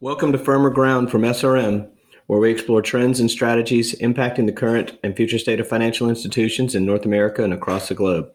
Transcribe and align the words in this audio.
Welcome 0.00 0.30
to 0.30 0.38
Firmer 0.38 0.70
Ground 0.70 1.10
from 1.10 1.22
SRM, 1.22 1.90
where 2.28 2.38
we 2.38 2.52
explore 2.52 2.80
trends 2.80 3.18
and 3.18 3.28
strategies 3.28 3.98
impacting 3.98 4.46
the 4.46 4.52
current 4.52 4.96
and 5.02 5.16
future 5.16 5.40
state 5.40 5.58
of 5.58 5.66
financial 5.66 6.08
institutions 6.08 6.76
in 6.76 6.86
North 6.86 7.04
America 7.04 7.42
and 7.42 7.52
across 7.52 7.88
the 7.88 7.96
globe. 7.96 8.30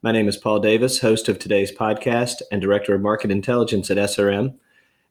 My 0.00 0.12
name 0.12 0.28
is 0.28 0.36
Paul 0.36 0.60
Davis, 0.60 1.00
host 1.00 1.28
of 1.28 1.40
today's 1.40 1.72
podcast 1.72 2.40
and 2.52 2.62
Director 2.62 2.94
of 2.94 3.00
Market 3.00 3.32
Intelligence 3.32 3.90
at 3.90 3.96
SRM. 3.96 4.54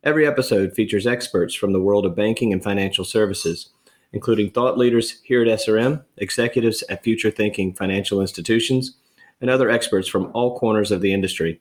Every 0.01 0.25
episode 0.25 0.73
features 0.73 1.05
experts 1.05 1.53
from 1.53 1.73
the 1.73 1.81
world 1.81 2.05
of 2.05 2.15
banking 2.15 2.53
and 2.53 2.63
financial 2.63 3.03
services, 3.03 3.71
including 4.13 4.49
thought 4.49 4.77
leaders 4.77 5.19
here 5.23 5.41
at 5.41 5.59
SRM, 5.59 6.05
executives 6.15 6.85
at 6.87 7.03
future 7.03 7.31
thinking 7.31 7.73
financial 7.73 8.21
institutions, 8.21 8.95
and 9.41 9.49
other 9.49 9.69
experts 9.69 10.07
from 10.07 10.31
all 10.33 10.57
corners 10.57 10.89
of 10.89 11.01
the 11.01 11.11
industry. 11.11 11.59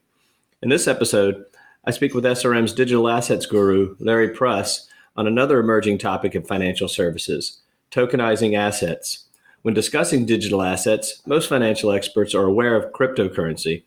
In 0.63 0.69
this 0.69 0.87
episode, 0.87 1.47
I 1.83 1.93
speak 1.93 2.13
with 2.13 2.25
SRM's 2.25 2.75
digital 2.75 3.09
assets 3.09 3.47
guru, 3.47 3.97
Larry 3.99 4.29
Pruss, 4.29 4.87
on 5.17 5.27
another 5.27 5.59
emerging 5.59 5.97
topic 5.97 6.35
in 6.35 6.43
financial 6.43 6.89
services 6.89 7.61
tokenizing 7.91 8.57
assets. 8.57 9.25
When 9.63 9.75
discussing 9.75 10.25
digital 10.25 10.63
assets, 10.63 11.23
most 11.27 11.49
financial 11.49 11.91
experts 11.91 12.35
are 12.35 12.45
aware 12.45 12.77
of 12.77 12.93
cryptocurrency. 12.93 13.83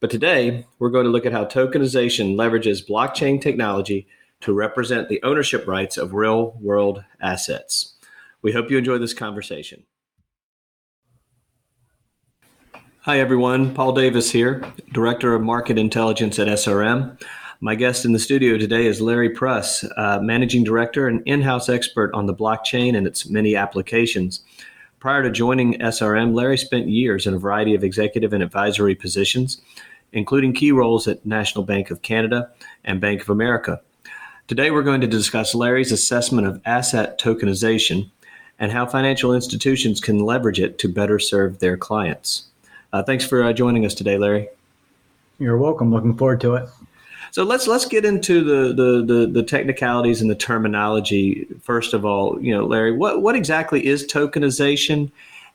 But 0.00 0.10
today, 0.10 0.66
we're 0.78 0.90
going 0.90 1.04
to 1.04 1.10
look 1.10 1.26
at 1.26 1.32
how 1.32 1.44
tokenization 1.44 2.34
leverages 2.34 2.88
blockchain 2.88 3.40
technology 3.40 4.06
to 4.40 4.54
represent 4.54 5.08
the 5.08 5.22
ownership 5.22 5.66
rights 5.66 5.96
of 5.96 6.14
real 6.14 6.56
world 6.60 7.04
assets. 7.20 7.94
We 8.40 8.52
hope 8.52 8.70
you 8.70 8.78
enjoy 8.78 8.98
this 8.98 9.14
conversation. 9.14 9.84
Hi, 13.04 13.18
everyone. 13.18 13.74
Paul 13.74 13.94
Davis 13.94 14.30
here, 14.30 14.62
Director 14.92 15.34
of 15.34 15.42
Market 15.42 15.76
Intelligence 15.76 16.38
at 16.38 16.46
SRM. 16.46 17.20
My 17.60 17.74
guest 17.74 18.04
in 18.04 18.12
the 18.12 18.20
studio 18.20 18.56
today 18.56 18.86
is 18.86 19.00
Larry 19.00 19.28
Pruss, 19.28 19.84
uh, 19.96 20.20
Managing 20.20 20.62
Director 20.62 21.08
and 21.08 21.20
in 21.26 21.42
house 21.42 21.68
expert 21.68 22.14
on 22.14 22.26
the 22.26 22.34
blockchain 22.34 22.96
and 22.96 23.04
its 23.04 23.28
many 23.28 23.56
applications. 23.56 24.44
Prior 25.00 25.20
to 25.20 25.32
joining 25.32 25.80
SRM, 25.80 26.32
Larry 26.32 26.56
spent 26.56 26.86
years 26.86 27.26
in 27.26 27.34
a 27.34 27.40
variety 27.40 27.74
of 27.74 27.82
executive 27.82 28.32
and 28.32 28.40
advisory 28.40 28.94
positions, 28.94 29.60
including 30.12 30.52
key 30.52 30.70
roles 30.70 31.08
at 31.08 31.26
National 31.26 31.64
Bank 31.64 31.90
of 31.90 32.02
Canada 32.02 32.50
and 32.84 33.00
Bank 33.00 33.20
of 33.20 33.30
America. 33.30 33.80
Today, 34.46 34.70
we're 34.70 34.84
going 34.84 35.00
to 35.00 35.08
discuss 35.08 35.56
Larry's 35.56 35.90
assessment 35.90 36.46
of 36.46 36.62
asset 36.64 37.18
tokenization 37.18 38.12
and 38.60 38.70
how 38.70 38.86
financial 38.86 39.34
institutions 39.34 40.00
can 40.00 40.20
leverage 40.20 40.60
it 40.60 40.78
to 40.78 40.88
better 40.88 41.18
serve 41.18 41.58
their 41.58 41.76
clients. 41.76 42.44
Uh, 42.92 43.02
thanks 43.02 43.24
for 43.24 43.42
uh, 43.42 43.52
joining 43.52 43.86
us 43.86 43.94
today, 43.94 44.18
Larry. 44.18 44.48
You're 45.38 45.56
welcome. 45.56 45.90
Looking 45.90 46.16
forward 46.16 46.40
to 46.42 46.54
it. 46.56 46.68
So 47.30 47.44
let's 47.44 47.66
let's 47.66 47.86
get 47.86 48.04
into 48.04 48.44
the, 48.44 48.74
the 48.74 49.02
the, 49.04 49.26
the 49.26 49.42
technicalities 49.42 50.20
and 50.20 50.30
the 50.30 50.34
terminology. 50.34 51.46
First 51.62 51.94
of 51.94 52.04
all, 52.04 52.40
you 52.42 52.54
know, 52.54 52.66
Larry, 52.66 52.92
what 52.92 53.22
what 53.22 53.34
exactly 53.34 53.86
is 53.86 54.06
tokenization, 54.06 55.10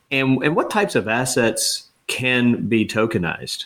and 0.10 0.44
and 0.44 0.56
what 0.56 0.72
types 0.72 0.96
of 0.96 1.08
assets 1.08 1.88
can 2.08 2.68
be 2.68 2.86
tokenized? 2.86 3.66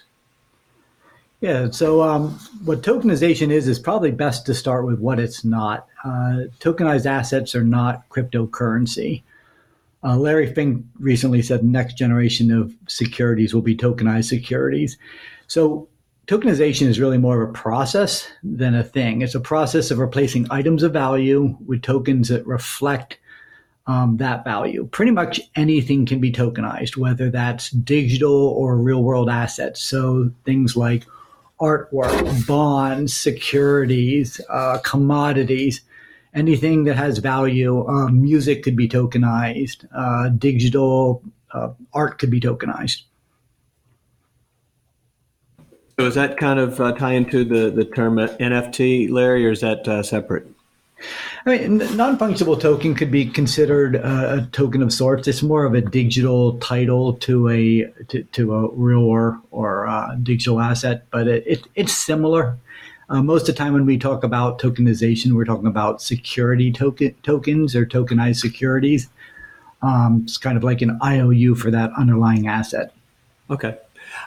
Yeah, 1.39 1.71
so 1.71 2.03
um, 2.03 2.37
what 2.65 2.81
tokenization 2.83 3.49
is 3.49 3.67
is 3.67 3.79
probably 3.79 4.11
best 4.11 4.45
to 4.45 4.53
start 4.53 4.85
with 4.85 4.99
what 4.99 5.17
it's 5.17 5.45
not. 5.45 5.87
Uh, 6.03 6.47
tokenized 6.59 7.05
assets 7.05 7.55
are 7.55 7.63
not 7.63 8.07
cryptocurrency. 8.09 9.23
Uh, 10.03 10.17
Larry 10.17 10.51
Fink 10.51 10.83
recently 10.99 11.41
said 11.41 11.61
the 11.61 11.67
next 11.67 11.93
generation 11.93 12.51
of 12.51 12.73
securities 12.87 13.53
will 13.53 13.61
be 13.61 13.75
tokenized 13.75 14.25
securities. 14.25 14.97
So 15.47 15.87
tokenization 16.27 16.87
is 16.87 16.99
really 16.99 17.17
more 17.17 17.41
of 17.41 17.49
a 17.49 17.53
process 17.53 18.27
than 18.43 18.73
a 18.73 18.83
thing. 18.83 19.21
It's 19.21 19.35
a 19.35 19.39
process 19.39 19.91
of 19.91 19.99
replacing 19.99 20.47
items 20.49 20.81
of 20.81 20.93
value 20.93 21.55
with 21.65 21.81
tokens 21.81 22.29
that 22.29 22.45
reflect 22.47 23.19
um, 23.87 24.17
that 24.17 24.43
value. 24.43 24.87
Pretty 24.91 25.11
much 25.11 25.41
anything 25.55 26.05
can 26.05 26.19
be 26.19 26.31
tokenized, 26.31 26.97
whether 26.97 27.29
that's 27.29 27.71
digital 27.71 28.47
or 28.49 28.77
real 28.77 29.03
world 29.03 29.29
assets. 29.29 29.83
So 29.83 30.31
things 30.45 30.75
like 30.75 31.05
artwork, 31.59 32.47
bonds, 32.47 33.15
securities, 33.15 34.39
uh, 34.49 34.79
commodities 34.83 35.81
anything 36.33 36.85
that 36.85 36.95
has 36.95 37.17
value. 37.17 37.87
Um, 37.87 38.21
music 38.21 38.63
could 38.63 38.75
be 38.75 38.87
tokenized. 38.87 39.85
Uh, 39.95 40.29
digital 40.29 41.23
uh, 41.53 41.69
art 41.93 42.19
could 42.19 42.29
be 42.29 42.39
tokenized. 42.39 43.03
So 45.99 46.07
is 46.07 46.15
that 46.15 46.37
kind 46.37 46.59
of 46.59 46.79
uh, 46.79 46.93
tie 46.93 47.13
into 47.13 47.43
the, 47.43 47.69
the 47.69 47.85
term 47.85 48.15
NFT, 48.15 49.11
Larry, 49.11 49.45
or 49.45 49.51
is 49.51 49.61
that 49.61 49.87
uh, 49.87 50.01
separate? 50.01 50.47
I 51.45 51.57
mean, 51.57 51.77
non-fungible 51.95 52.59
token 52.59 52.93
could 52.95 53.11
be 53.11 53.25
considered 53.25 53.95
a, 53.95 54.47
token 54.51 54.83
of 54.83 54.93
sorts. 54.93 55.27
It's 55.27 55.41
more 55.41 55.65
of 55.65 55.73
a 55.73 55.81
digital 55.81 56.57
title 56.59 57.13
to 57.15 57.49
a 57.49 57.91
to, 58.09 58.23
to 58.23 58.53
a 58.53 58.69
real 58.71 58.99
or 58.99 59.39
or 59.49 59.87
uh, 59.87 60.15
digital 60.15 60.59
asset, 60.59 61.05
but 61.11 61.27
it, 61.27 61.43
it, 61.47 61.67
it's 61.75 61.93
similar. 61.93 62.57
Uh, 63.11 63.21
most 63.21 63.41
of 63.41 63.47
the 63.47 63.53
time 63.53 63.73
when 63.73 63.85
we 63.85 63.97
talk 63.97 64.23
about 64.23 64.57
tokenization, 64.57 65.33
we're 65.33 65.43
talking 65.43 65.67
about 65.67 66.01
security 66.01 66.71
token, 66.71 67.13
tokens 67.23 67.75
or 67.75 67.85
tokenized 67.85 68.37
securities. 68.37 69.09
Um, 69.81 70.21
it's 70.23 70.37
kind 70.37 70.55
of 70.55 70.63
like 70.63 70.81
an 70.81 70.97
IOU 71.03 71.55
for 71.55 71.69
that 71.71 71.91
underlying 71.97 72.47
asset. 72.47 72.93
Okay. 73.49 73.77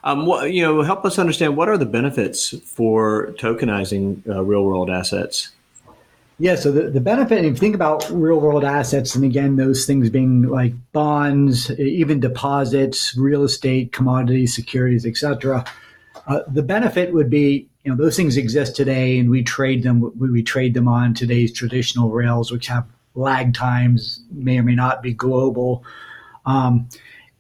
Um, 0.02 0.26
what, 0.26 0.52
you 0.52 0.62
know, 0.62 0.82
help 0.82 1.06
us 1.06 1.18
understand 1.18 1.56
what 1.56 1.70
are 1.70 1.78
the 1.78 1.86
benefits 1.86 2.58
for 2.66 3.32
tokenizing 3.38 4.28
uh, 4.28 4.44
real 4.44 4.64
world 4.64 4.90
assets? 4.90 5.50
Yeah, 6.38 6.56
so 6.56 6.70
the, 6.70 6.90
the 6.90 7.00
benefit, 7.00 7.38
if 7.38 7.52
you 7.52 7.56
think 7.56 7.74
about 7.74 8.10
real 8.10 8.38
world 8.38 8.64
assets, 8.64 9.14
and 9.14 9.24
again, 9.24 9.56
those 9.56 9.86
things 9.86 10.10
being 10.10 10.42
like 10.42 10.74
bonds, 10.92 11.70
even 11.78 12.20
deposits, 12.20 13.16
real 13.16 13.44
estate, 13.44 13.92
commodities, 13.92 14.54
securities, 14.54 15.06
etc. 15.06 15.64
Uh, 16.26 16.40
the 16.48 16.62
benefit 16.62 17.14
would 17.14 17.30
be 17.30 17.68
you 17.84 17.90
know 17.90 17.96
those 17.96 18.16
things 18.16 18.36
exist 18.36 18.74
today 18.74 19.18
and 19.18 19.30
we 19.30 19.42
trade 19.42 19.82
them 19.82 20.12
we, 20.18 20.30
we 20.30 20.42
trade 20.42 20.74
them 20.74 20.88
on 20.88 21.14
today's 21.14 21.52
traditional 21.52 22.10
rails 22.10 22.50
which 22.50 22.66
have 22.66 22.86
lag 23.14 23.54
times 23.54 24.20
may 24.32 24.58
or 24.58 24.62
may 24.62 24.74
not 24.74 25.02
be 25.02 25.12
global. 25.12 25.84
Um, 26.46 26.88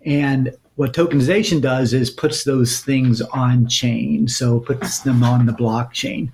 and 0.04 0.56
what 0.76 0.92
tokenization 0.92 1.60
does 1.60 1.92
is 1.92 2.10
puts 2.10 2.44
those 2.44 2.80
things 2.80 3.20
on 3.20 3.68
chain. 3.68 4.28
So 4.28 4.60
puts 4.60 5.00
them 5.00 5.22
on 5.22 5.46
the 5.46 5.52
blockchain. 5.52 6.30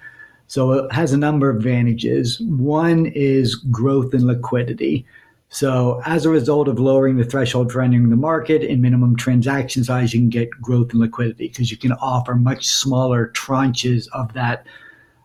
So 0.47 0.73
it 0.73 0.93
has 0.93 1.13
a 1.13 1.19
number 1.19 1.49
of 1.49 1.57
advantages. 1.57 2.41
One 2.41 3.07
is 3.07 3.55
growth 3.55 4.15
and 4.15 4.27
liquidity 4.27 5.07
so, 5.53 6.01
as 6.07 6.25
a 6.25 6.31
result 6.31 6.69
of 6.69 6.79
lowering 6.79 7.17
the 7.17 7.25
threshold 7.25 7.73
for 7.73 7.83
entering 7.83 8.09
the 8.09 8.17
market 8.17 8.63
and 8.63 8.81
minimum 8.81 9.17
transaction 9.17 9.83
size, 9.83 10.15
you 10.15 10.21
can 10.21 10.29
get 10.29 10.49
growth 10.51 10.93
and 10.93 11.01
liquidity 11.01 11.49
because 11.49 11.73
you 11.73 11.77
can 11.77 11.91
offer 11.95 12.37
much 12.37 12.69
smaller 12.69 13.33
tranches 13.35 14.07
of 14.13 14.33
that 14.35 14.65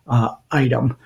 uh, 0.08 0.34
item. 0.50 0.98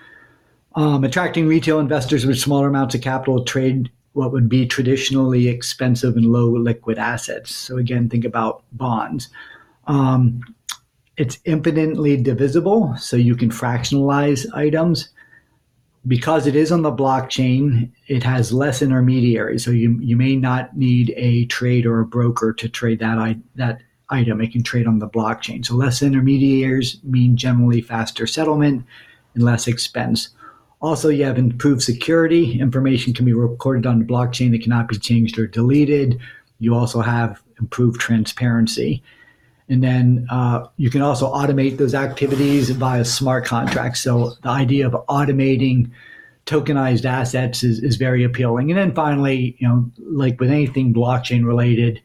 Um, 0.76 1.04
attracting 1.04 1.48
retail 1.48 1.80
investors 1.80 2.26
with 2.26 2.40
smaller 2.40 2.70
amounts 2.70 2.96
of 2.96 3.02
capital 3.02 3.44
trade 3.44 3.92
what 4.14 4.32
would 4.32 4.48
be 4.48 4.66
traditionally 4.66 5.50
expensive 5.50 6.16
and 6.16 6.26
low 6.26 6.52
liquid 6.52 6.98
assets. 6.98 7.54
So, 7.54 7.76
again, 7.76 8.08
think 8.08 8.24
about 8.24 8.64
bonds. 8.72 9.28
Um, 9.88 10.42
it's 11.18 11.40
infinitely 11.44 12.16
divisible, 12.16 12.96
so 12.98 13.18
you 13.18 13.36
can 13.36 13.50
fractionalize 13.50 14.48
items 14.54 15.10
because 16.10 16.48
it 16.48 16.56
is 16.56 16.72
on 16.72 16.82
the 16.82 16.92
blockchain, 16.92 17.92
it 18.08 18.24
has 18.24 18.52
less 18.52 18.82
intermediaries. 18.82 19.64
So 19.64 19.70
you, 19.70 19.98
you 20.02 20.18
may 20.18 20.36
not 20.36 20.76
need 20.76 21.14
a 21.16 21.46
trade 21.46 21.86
or 21.86 22.00
a 22.00 22.06
broker 22.06 22.52
to 22.52 22.68
trade 22.68 23.00
that, 23.00 23.38
that 23.56 23.82
item. 24.10 24.42
It 24.42 24.52
can 24.52 24.64
trade 24.64 24.88
on 24.88 24.98
the 24.98 25.08
blockchain. 25.08 25.64
So 25.64 25.76
less 25.76 26.02
intermediaries 26.02 26.98
mean 27.04 27.38
generally 27.38 27.82
faster 27.82 28.26
settlement 28.26 28.86
and 29.36 29.44
less 29.44 29.68
expense. 29.68 30.30
Also, 30.82 31.10
you 31.10 31.26
have 31.26 31.38
improved 31.38 31.84
security. 31.84 32.60
Information 32.60 33.14
can 33.14 33.26
be 33.26 33.34
recorded 33.34 33.86
on 33.86 34.00
the 34.00 34.06
blockchain 34.06 34.50
that 34.52 34.64
cannot 34.64 34.88
be 34.88 34.98
changed 34.98 35.38
or 35.38 35.46
deleted. 35.46 36.20
You 36.58 36.74
also 36.74 37.02
have 37.02 37.40
improved 37.60 38.02
transparency. 38.02 39.04
And 39.70 39.84
then 39.84 40.28
uh, 40.32 40.68
you 40.78 40.90
can 40.90 41.02
also 41.02 41.32
automate 41.32 41.78
those 41.78 41.94
activities 41.94 42.72
via 42.72 43.06
smart 43.06 43.46
contracts. 43.46 44.02
So 44.02 44.34
the 44.42 44.50
idea 44.50 44.88
of 44.88 44.94
automating 45.08 45.92
tokenized 46.48 47.06
assets 47.06 47.64
is, 47.64 47.80
is 47.80 47.96
very 47.96 48.24
appealing. 48.24 48.72
And 48.72 48.78
then 48.80 48.94
finally, 48.96 49.56
you 49.60 49.68
know, 49.68 49.92
like 50.00 50.40
with 50.40 50.50
anything 50.50 50.92
blockchain 50.92 51.46
related, 51.46 52.02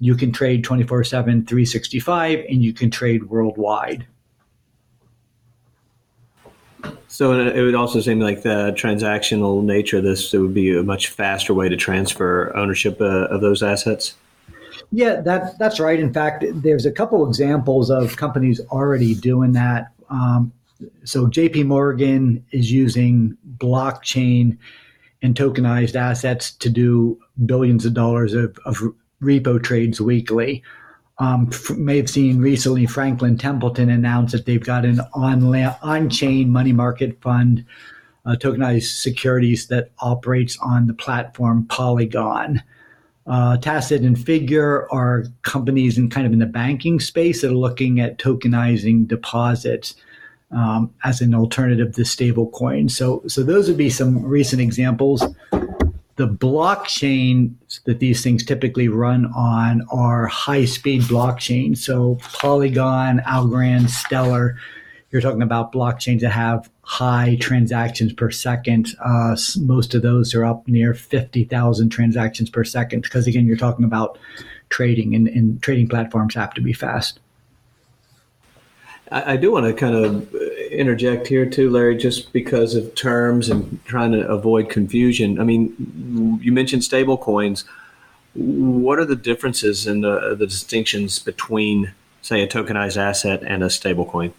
you 0.00 0.16
can 0.16 0.32
trade 0.32 0.64
24 0.64 1.04
7, 1.04 1.44
365, 1.44 2.44
and 2.48 2.64
you 2.64 2.72
can 2.72 2.90
trade 2.90 3.24
worldwide. 3.24 4.06
So 7.08 7.38
it 7.38 7.60
would 7.60 7.74
also 7.74 8.00
seem 8.00 8.20
like 8.20 8.42
the 8.42 8.72
transactional 8.74 9.62
nature 9.62 9.98
of 9.98 10.02
this, 10.02 10.32
it 10.32 10.38
would 10.38 10.54
be 10.54 10.74
a 10.74 10.82
much 10.82 11.08
faster 11.08 11.52
way 11.52 11.68
to 11.68 11.76
transfer 11.76 12.56
ownership 12.56 13.02
uh, 13.02 13.26
of 13.26 13.42
those 13.42 13.62
assets. 13.62 14.14
Yeah, 14.90 15.20
that 15.20 15.58
that's 15.58 15.80
right. 15.80 15.98
In 15.98 16.12
fact, 16.12 16.44
there's 16.48 16.86
a 16.86 16.92
couple 16.92 17.26
examples 17.26 17.90
of 17.90 18.16
companies 18.16 18.60
already 18.70 19.14
doing 19.14 19.52
that. 19.52 19.92
Um, 20.10 20.52
so 21.04 21.26
JP 21.26 21.66
Morgan 21.66 22.44
is 22.52 22.72
using 22.72 23.36
blockchain 23.58 24.58
and 25.22 25.34
tokenized 25.34 25.94
assets 25.94 26.52
to 26.52 26.68
do 26.68 27.18
billions 27.46 27.86
of 27.86 27.94
dollars 27.94 28.34
of, 28.34 28.58
of 28.64 28.78
repo 29.22 29.62
trades 29.62 30.00
weekly. 30.00 30.62
Um, 31.18 31.50
may 31.76 31.98
have 31.98 32.10
seen 32.10 32.40
recently 32.40 32.86
Franklin 32.86 33.38
Templeton 33.38 33.90
announce 33.90 34.32
that 34.32 34.46
they've 34.46 34.64
got 34.64 34.84
an 34.84 35.00
on 35.14 35.54
on 35.82 36.10
chain 36.10 36.50
money 36.50 36.72
market 36.72 37.20
fund, 37.20 37.64
uh, 38.26 38.34
tokenized 38.40 39.00
securities 39.00 39.68
that 39.68 39.90
operates 40.00 40.58
on 40.58 40.86
the 40.86 40.94
platform 40.94 41.66
Polygon. 41.66 42.62
Uh, 43.26 43.56
Tassat 43.56 44.04
and 44.04 44.18
Figure 44.18 44.90
are 44.92 45.24
companies 45.42 45.96
in 45.96 46.10
kind 46.10 46.26
of 46.26 46.32
in 46.32 46.40
the 46.40 46.46
banking 46.46 46.98
space 46.98 47.42
that 47.42 47.50
are 47.50 47.54
looking 47.54 48.00
at 48.00 48.18
tokenizing 48.18 49.06
deposits 49.06 49.94
um, 50.50 50.92
as 51.04 51.20
an 51.20 51.34
alternative 51.34 51.94
to 51.94 52.02
stablecoin. 52.02 52.90
So, 52.90 53.22
so 53.26 53.42
those 53.42 53.68
would 53.68 53.76
be 53.76 53.90
some 53.90 54.24
recent 54.24 54.60
examples. 54.60 55.24
The 56.16 56.28
blockchain 56.28 57.54
that 57.84 58.00
these 58.00 58.22
things 58.22 58.44
typically 58.44 58.88
run 58.88 59.26
on 59.34 59.86
are 59.90 60.26
high-speed 60.26 61.02
blockchains. 61.02 61.78
So, 61.78 62.18
Polygon, 62.34 63.20
Algorand, 63.20 63.88
Stellar. 63.88 64.56
You're 65.12 65.20
talking 65.20 65.42
about 65.42 65.72
blockchains 65.72 66.20
that 66.20 66.30
have 66.30 66.70
high 66.82 67.36
transactions 67.38 68.14
per 68.14 68.30
second. 68.30 68.88
Uh, 69.04 69.36
most 69.60 69.94
of 69.94 70.00
those 70.00 70.34
are 70.34 70.44
up 70.44 70.66
near 70.66 70.94
50,000 70.94 71.90
transactions 71.90 72.48
per 72.48 72.64
second 72.64 73.02
because, 73.02 73.26
again, 73.26 73.46
you're 73.46 73.58
talking 73.58 73.84
about 73.84 74.18
trading, 74.70 75.14
and, 75.14 75.28
and 75.28 75.62
trading 75.62 75.86
platforms 75.86 76.34
have 76.34 76.54
to 76.54 76.62
be 76.62 76.72
fast. 76.72 77.20
I, 79.10 79.36
do 79.36 79.52
want 79.52 79.66
to 79.66 79.74
kind 79.74 79.94
of 79.94 80.34
interject 80.70 81.26
here 81.26 81.44
too, 81.44 81.68
Larry, 81.68 81.98
just 81.98 82.32
because 82.32 82.74
of 82.74 82.94
terms 82.94 83.50
and 83.50 83.84
trying 83.84 84.12
to 84.12 84.26
avoid 84.26 84.70
confusion. 84.70 85.38
I 85.38 85.44
mean, 85.44 86.38
you 86.40 86.50
mentioned 86.50 86.82
stable 86.82 87.18
coins. 87.18 87.66
What 88.32 88.98
are 88.98 89.04
the 89.04 89.16
differences 89.16 89.86
and 89.86 90.02
the, 90.02 90.34
the 90.34 90.46
distinctions 90.46 91.18
between, 91.18 91.92
say, 92.22 92.42
a 92.42 92.48
tokenized 92.48 92.96
asset 92.96 93.42
and 93.42 93.62
a 93.62 93.68
stable 93.68 94.06
coin? 94.06 94.32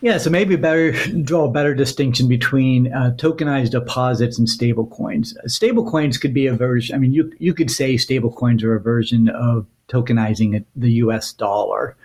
Yeah, 0.00 0.18
so 0.18 0.30
maybe 0.30 0.54
better 0.56 0.92
draw 1.22 1.46
a 1.46 1.50
better 1.50 1.74
distinction 1.74 2.28
between 2.28 2.92
uh, 2.92 3.14
tokenized 3.16 3.70
deposits 3.70 4.38
and 4.38 4.48
stable 4.48 4.86
coins. 4.86 5.36
Stable 5.46 5.90
coins 5.90 6.18
could 6.18 6.32
be 6.32 6.46
a 6.46 6.54
version. 6.54 6.94
I 6.94 6.98
mean, 6.98 7.12
you 7.12 7.32
you 7.38 7.54
could 7.54 7.70
say 7.70 7.96
stable 7.96 8.32
coins 8.32 8.62
are 8.62 8.74
a 8.74 8.80
version 8.80 9.28
of 9.28 9.66
tokenizing 9.88 10.64
the 10.76 10.92
U.S. 10.92 11.32
dollar. 11.32 11.96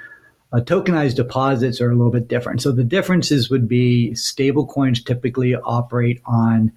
Uh, 0.51 0.61
tokenized 0.61 1.15
deposits 1.15 1.81
are 1.81 1.91
a 1.91 1.95
little 1.95 2.11
bit 2.11 2.27
different. 2.27 2.61
So 2.61 2.71
the 2.71 2.83
differences 2.83 3.49
would 3.49 3.67
be 3.67 4.13
stable 4.15 4.65
coins 4.65 5.03
typically 5.03 5.55
operate 5.55 6.21
on 6.25 6.71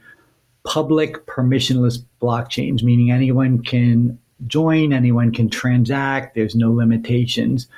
public 0.64 1.26
permissionless 1.26 2.02
blockchains, 2.20 2.82
meaning 2.82 3.10
anyone 3.10 3.62
can 3.62 4.18
join, 4.46 4.92
anyone 4.92 5.32
can 5.32 5.48
transact, 5.48 6.34
there's 6.34 6.54
no 6.54 6.72
limitations. 6.72 7.68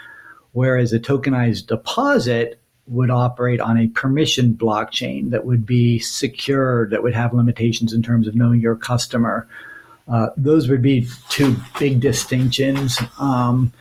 Whereas 0.53 0.93
a 0.93 1.01
tokenized 1.01 1.67
deposit 1.67 2.61
would 2.89 3.11
operate 3.11 3.61
on 3.61 3.79
a 3.79 3.89
permission 3.89 4.55
blockchain 4.55 5.31
that 5.31 5.45
would 5.45 5.67
be 5.67 5.99
secure, 5.99 6.89
that 6.89 7.03
would 7.03 7.15
have 7.15 7.35
limitations 7.35 7.93
in 7.93 8.03
terms 8.03 8.27
of 8.27 8.35
knowing 8.35 8.61
your 8.61 8.77
customer. 8.77 9.47
Uh, 10.09 10.31
those 10.37 10.69
would 10.69 10.83
be 10.83 11.07
two 11.29 11.55
big 11.79 12.01
distinctions. 12.01 12.99
Um, 13.19 13.73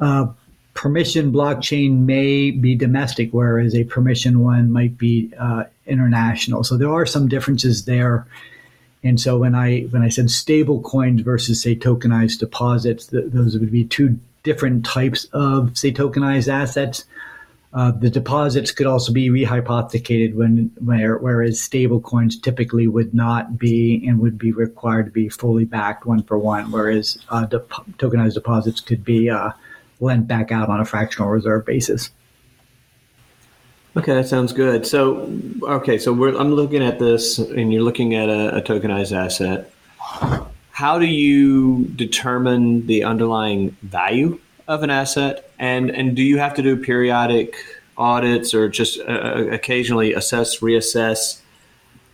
uh, 0.00 0.26
permission 0.74 1.32
blockchain 1.32 2.00
may 2.00 2.50
be 2.50 2.74
domestic, 2.74 3.30
whereas 3.32 3.74
a 3.74 3.84
permission 3.84 4.40
one 4.40 4.72
might 4.72 4.96
be 4.98 5.32
uh, 5.38 5.64
international. 5.86 6.64
So 6.64 6.76
there 6.76 6.92
are 6.92 7.06
some 7.06 7.28
differences 7.28 7.84
there. 7.84 8.26
And 9.02 9.20
so 9.20 9.38
when 9.38 9.54
I 9.54 9.82
when 9.90 10.02
I 10.02 10.08
said 10.08 10.30
stable 10.30 10.80
coins 10.80 11.22
versus 11.22 11.62
say 11.62 11.74
tokenized 11.74 12.38
deposits, 12.38 13.06
th- 13.06 13.24
those 13.28 13.58
would 13.58 13.70
be 13.70 13.84
two 13.84 14.18
different 14.42 14.84
types 14.84 15.26
of 15.32 15.76
say 15.76 15.92
tokenized 15.92 16.48
assets. 16.48 17.04
Uh, 17.72 17.92
the 17.92 18.10
deposits 18.10 18.72
could 18.72 18.86
also 18.86 19.12
be 19.12 19.28
rehypothecated 19.28 20.34
when 20.34 20.72
where, 20.84 21.18
whereas 21.18 21.60
stable 21.60 22.00
coins 22.00 22.36
typically 22.36 22.88
would 22.88 23.14
not 23.14 23.58
be 23.58 24.04
and 24.08 24.18
would 24.18 24.36
be 24.36 24.50
required 24.50 25.06
to 25.06 25.12
be 25.12 25.28
fully 25.28 25.64
backed 25.64 26.04
one 26.04 26.22
for 26.24 26.36
one, 26.36 26.72
whereas 26.72 27.16
uh, 27.28 27.46
de- 27.46 27.60
tokenized 27.98 28.34
deposits 28.34 28.80
could 28.80 29.04
be 29.04 29.30
uh, 29.30 29.50
lent 30.00 30.26
back 30.26 30.50
out 30.50 30.68
on 30.68 30.80
a 30.80 30.84
fractional 30.84 31.28
reserve 31.28 31.64
basis. 31.64 32.10
Okay, 33.96 34.14
that 34.14 34.26
sounds 34.26 34.52
good. 34.52 34.84
So, 34.84 35.32
okay, 35.62 35.98
so 35.98 36.12
I'm 36.36 36.54
looking 36.54 36.82
at 36.82 36.98
this, 36.98 37.38
and 37.38 37.72
you're 37.72 37.82
looking 37.82 38.14
at 38.14 38.28
a, 38.28 38.56
a 38.56 38.62
tokenized 38.62 39.16
asset. 39.16 39.72
How 40.70 40.98
do 40.98 41.06
you 41.06 41.84
determine 41.96 42.86
the 42.86 43.04
underlying 43.04 43.76
value 43.82 44.40
of 44.70 44.84
an 44.84 44.90
asset, 44.90 45.50
and 45.58 45.90
and 45.90 46.14
do 46.14 46.22
you 46.22 46.38
have 46.38 46.54
to 46.54 46.62
do 46.62 46.76
periodic 46.76 47.56
audits 47.98 48.54
or 48.54 48.68
just 48.68 49.00
uh, 49.00 49.48
occasionally 49.50 50.14
assess, 50.14 50.60
reassess 50.60 51.40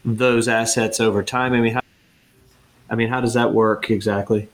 those 0.05 0.49
assets 0.49 0.99
over 0.99 1.23
time? 1.23 1.53
I 1.53 1.61
mean, 1.61 1.75
how, 1.75 1.81
I 2.89 2.95
mean, 2.95 3.09
how 3.09 3.21
does 3.21 3.35
that 3.35 3.53
work 3.53 3.91
exactly? 3.91 4.49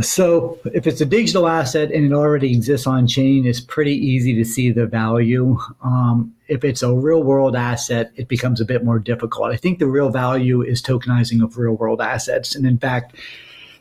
So 0.00 0.58
if 0.72 0.86
it's 0.86 1.02
a 1.02 1.04
digital 1.04 1.46
asset 1.46 1.92
and 1.92 2.06
it 2.06 2.14
already 2.14 2.56
exists 2.56 2.86
on 2.86 3.06
chain, 3.06 3.46
it's 3.46 3.60
pretty 3.60 3.94
easy 3.94 4.34
to 4.36 4.44
see 4.44 4.70
the 4.72 4.86
value. 4.86 5.58
Um, 5.82 6.34
if 6.48 6.64
it's 6.64 6.82
a 6.82 6.94
real 6.94 7.22
world 7.22 7.54
asset, 7.54 8.10
it 8.16 8.26
becomes 8.26 8.62
a 8.62 8.64
bit 8.64 8.82
more 8.82 8.98
difficult. 8.98 9.52
I 9.52 9.56
think 9.56 9.80
the 9.80 9.86
real 9.86 10.08
value 10.08 10.62
is 10.62 10.80
tokenizing 10.80 11.44
of 11.44 11.58
real 11.58 11.74
world 11.74 12.00
assets. 12.00 12.54
And 12.54 12.64
in 12.64 12.78
fact, 12.78 13.16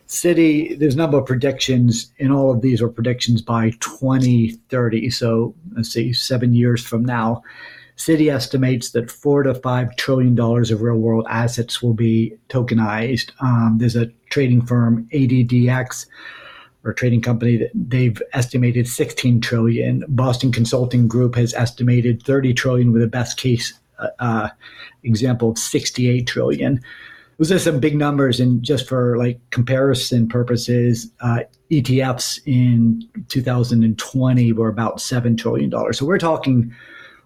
Citi, 0.07 0.77
there's 0.77 0.95
a 0.95 0.97
number 0.97 1.17
of 1.17 1.25
predictions, 1.25 2.11
and 2.19 2.31
all 2.31 2.51
of 2.51 2.61
these 2.61 2.81
are 2.81 2.89
predictions 2.89 3.41
by 3.41 3.71
2030. 3.79 5.09
So 5.09 5.55
let's 5.75 5.89
see, 5.89 6.13
seven 6.13 6.53
years 6.53 6.83
from 6.85 7.03
now. 7.03 7.41
Citi 7.95 8.33
estimates 8.33 8.91
that 8.91 9.11
four 9.11 9.43
to 9.43 9.53
five 9.53 9.95
trillion 9.95 10.35
dollars 10.35 10.71
of 10.71 10.81
real 10.81 10.97
world 10.97 11.25
assets 11.29 11.81
will 11.81 11.93
be 11.93 12.33
tokenized. 12.49 13.31
Um, 13.39 13.77
there's 13.79 13.95
a 13.95 14.07
trading 14.29 14.65
firm, 14.65 15.07
ADDX, 15.13 16.07
or 16.83 16.93
trading 16.93 17.21
company 17.21 17.57
that 17.57 17.71
they've 17.73 18.21
estimated 18.33 18.87
16 18.87 19.41
trillion. 19.41 20.03
Boston 20.09 20.51
Consulting 20.51 21.07
Group 21.07 21.35
has 21.35 21.53
estimated 21.53 22.23
30 22.23 22.53
trillion 22.53 22.91
with 22.91 23.03
a 23.03 23.07
best 23.07 23.37
case 23.37 23.73
uh, 23.99 24.07
uh 24.19 24.49
example 25.03 25.51
of 25.51 25.57
68 25.57 26.25
trillion. 26.27 26.81
Those 27.37 27.51
are 27.51 27.59
some 27.59 27.79
big 27.79 27.95
numbers, 27.95 28.39
and 28.39 28.61
just 28.61 28.87
for 28.87 29.17
like 29.17 29.39
comparison 29.49 30.27
purposes, 30.27 31.11
uh, 31.21 31.39
ETFs 31.71 32.39
in 32.45 33.07
2020 33.29 34.53
were 34.53 34.69
about 34.69 35.01
seven 35.01 35.35
trillion 35.35 35.69
dollars. 35.69 35.97
So 35.97 36.05
we're 36.05 36.19
talking 36.19 36.73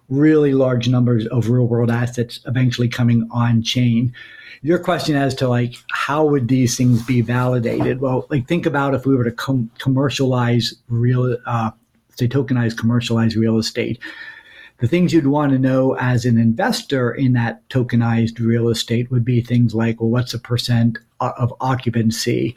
really 0.09 0.53
large 0.53 0.87
numbers 0.87 1.27
of 1.27 1.49
real 1.49 1.67
world 1.67 1.91
assets 1.91 2.39
eventually 2.45 2.87
coming 2.87 3.27
on 3.31 3.61
chain. 3.61 4.13
Your 4.61 4.79
question 4.79 5.15
as 5.15 5.35
to 5.35 5.47
like 5.47 5.75
how 5.91 6.25
would 6.25 6.47
these 6.47 6.77
things 6.77 7.03
be 7.03 7.21
validated? 7.21 7.99
Well, 7.99 8.25
like 8.29 8.47
think 8.47 8.65
about 8.65 8.93
if 8.93 9.05
we 9.05 9.15
were 9.15 9.25
to 9.25 9.31
com- 9.31 9.69
commercialize 9.77 10.73
real, 10.87 11.37
uh, 11.45 11.71
say 12.15 12.27
tokenize 12.27 12.75
commercialize 12.75 13.35
real 13.35 13.57
estate. 13.57 13.99
The 14.79 14.87
things 14.87 15.11
you'd 15.11 15.27
want 15.27 15.51
to 15.53 15.59
know 15.59 15.95
as 15.95 16.25
an 16.25 16.37
investor 16.37 17.11
in 17.11 17.33
that 17.33 17.67
tokenized 17.69 18.39
real 18.39 18.69
estate 18.69 19.09
would 19.09 19.25
be 19.25 19.41
things 19.41 19.73
like, 19.73 19.99
well, 19.99 20.09
what's 20.09 20.33
the 20.33 20.39
percent 20.39 20.99
of 21.19 21.53
occupancy? 21.59 22.55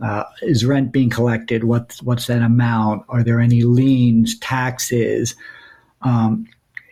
Uh, 0.00 0.24
is 0.42 0.64
rent 0.64 0.92
being 0.92 1.10
collected? 1.10 1.64
What's 1.64 2.02
what's 2.02 2.26
that 2.26 2.42
amount? 2.42 3.04
Are 3.08 3.24
there 3.24 3.40
any 3.40 3.62
liens, 3.62 4.38
taxes? 4.38 5.34
Um, 6.02 6.46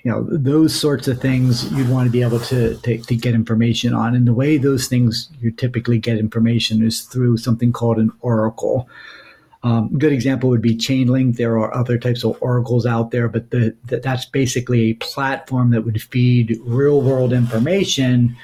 you 0.04 0.10
know 0.10 0.26
those 0.30 0.78
sorts 0.78 1.08
of 1.08 1.20
things 1.20 1.70
you'd 1.72 1.88
want 1.88 2.06
to 2.06 2.12
be 2.12 2.22
able 2.22 2.40
to, 2.40 2.76
to, 2.76 2.98
to 2.98 3.16
get 3.16 3.34
information 3.34 3.94
on 3.94 4.14
and 4.14 4.28
the 4.28 4.34
way 4.34 4.58
those 4.58 4.86
things 4.86 5.30
you 5.40 5.50
typically 5.50 5.98
get 5.98 6.18
information 6.18 6.84
is 6.84 7.02
through 7.02 7.38
something 7.38 7.72
called 7.72 7.96
an 7.96 8.12
oracle 8.20 8.86
um, 9.64 9.88
good 9.98 10.12
example 10.12 10.48
would 10.50 10.62
be 10.62 10.76
chainlink 10.76 11.36
there 11.36 11.58
are 11.58 11.74
other 11.74 11.98
types 11.98 12.24
of 12.24 12.36
oracles 12.40 12.86
out 12.86 13.10
there 13.10 13.28
but 13.28 13.50
the, 13.50 13.74
the, 13.86 13.98
that's 13.98 14.26
basically 14.26 14.90
a 14.90 14.94
platform 14.94 15.70
that 15.70 15.82
would 15.82 16.00
feed 16.00 16.58
real 16.64 17.00
world 17.00 17.32
information 17.32 18.36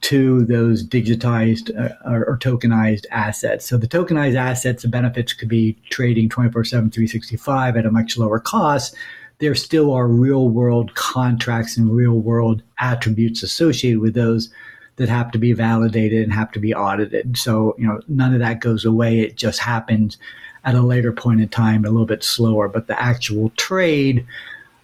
to 0.00 0.44
those 0.44 0.86
digitized 0.86 1.76
uh, 1.76 1.92
or, 2.08 2.24
or, 2.24 2.38
tokenized 2.38 3.04
assets. 3.10 3.66
So 3.66 3.76
the 3.76 3.88
tokenized 3.88 4.36
assets, 4.36 4.82
the 4.82 4.88
benefits 4.88 5.32
could 5.32 5.48
be 5.48 5.76
trading 5.90 6.28
24 6.28 6.62
7, 6.62 6.88
365 6.88 7.76
at 7.76 7.84
a 7.84 7.90
much 7.90 8.16
lower 8.16 8.38
cost 8.38 8.94
there 9.38 9.54
still 9.54 9.92
are 9.92 10.06
real 10.06 10.48
world 10.48 10.94
contracts 10.94 11.76
and 11.76 11.94
real 11.94 12.20
world 12.20 12.62
attributes 12.78 13.42
associated 13.42 14.00
with 14.00 14.14
those 14.14 14.50
that 14.96 15.08
have 15.08 15.30
to 15.30 15.38
be 15.38 15.52
validated 15.52 16.22
and 16.24 16.32
have 16.32 16.50
to 16.50 16.58
be 16.58 16.74
audited. 16.74 17.36
So, 17.38 17.74
you 17.78 17.86
know, 17.86 18.00
none 18.08 18.34
of 18.34 18.40
that 18.40 18.60
goes 18.60 18.84
away. 18.84 19.20
It 19.20 19.36
just 19.36 19.60
happens 19.60 20.18
at 20.64 20.74
a 20.74 20.82
later 20.82 21.12
point 21.12 21.40
in 21.40 21.48
time, 21.48 21.84
a 21.84 21.90
little 21.90 22.06
bit 22.06 22.24
slower. 22.24 22.68
But 22.68 22.86
the 22.86 23.00
actual 23.00 23.50
trade 23.56 24.26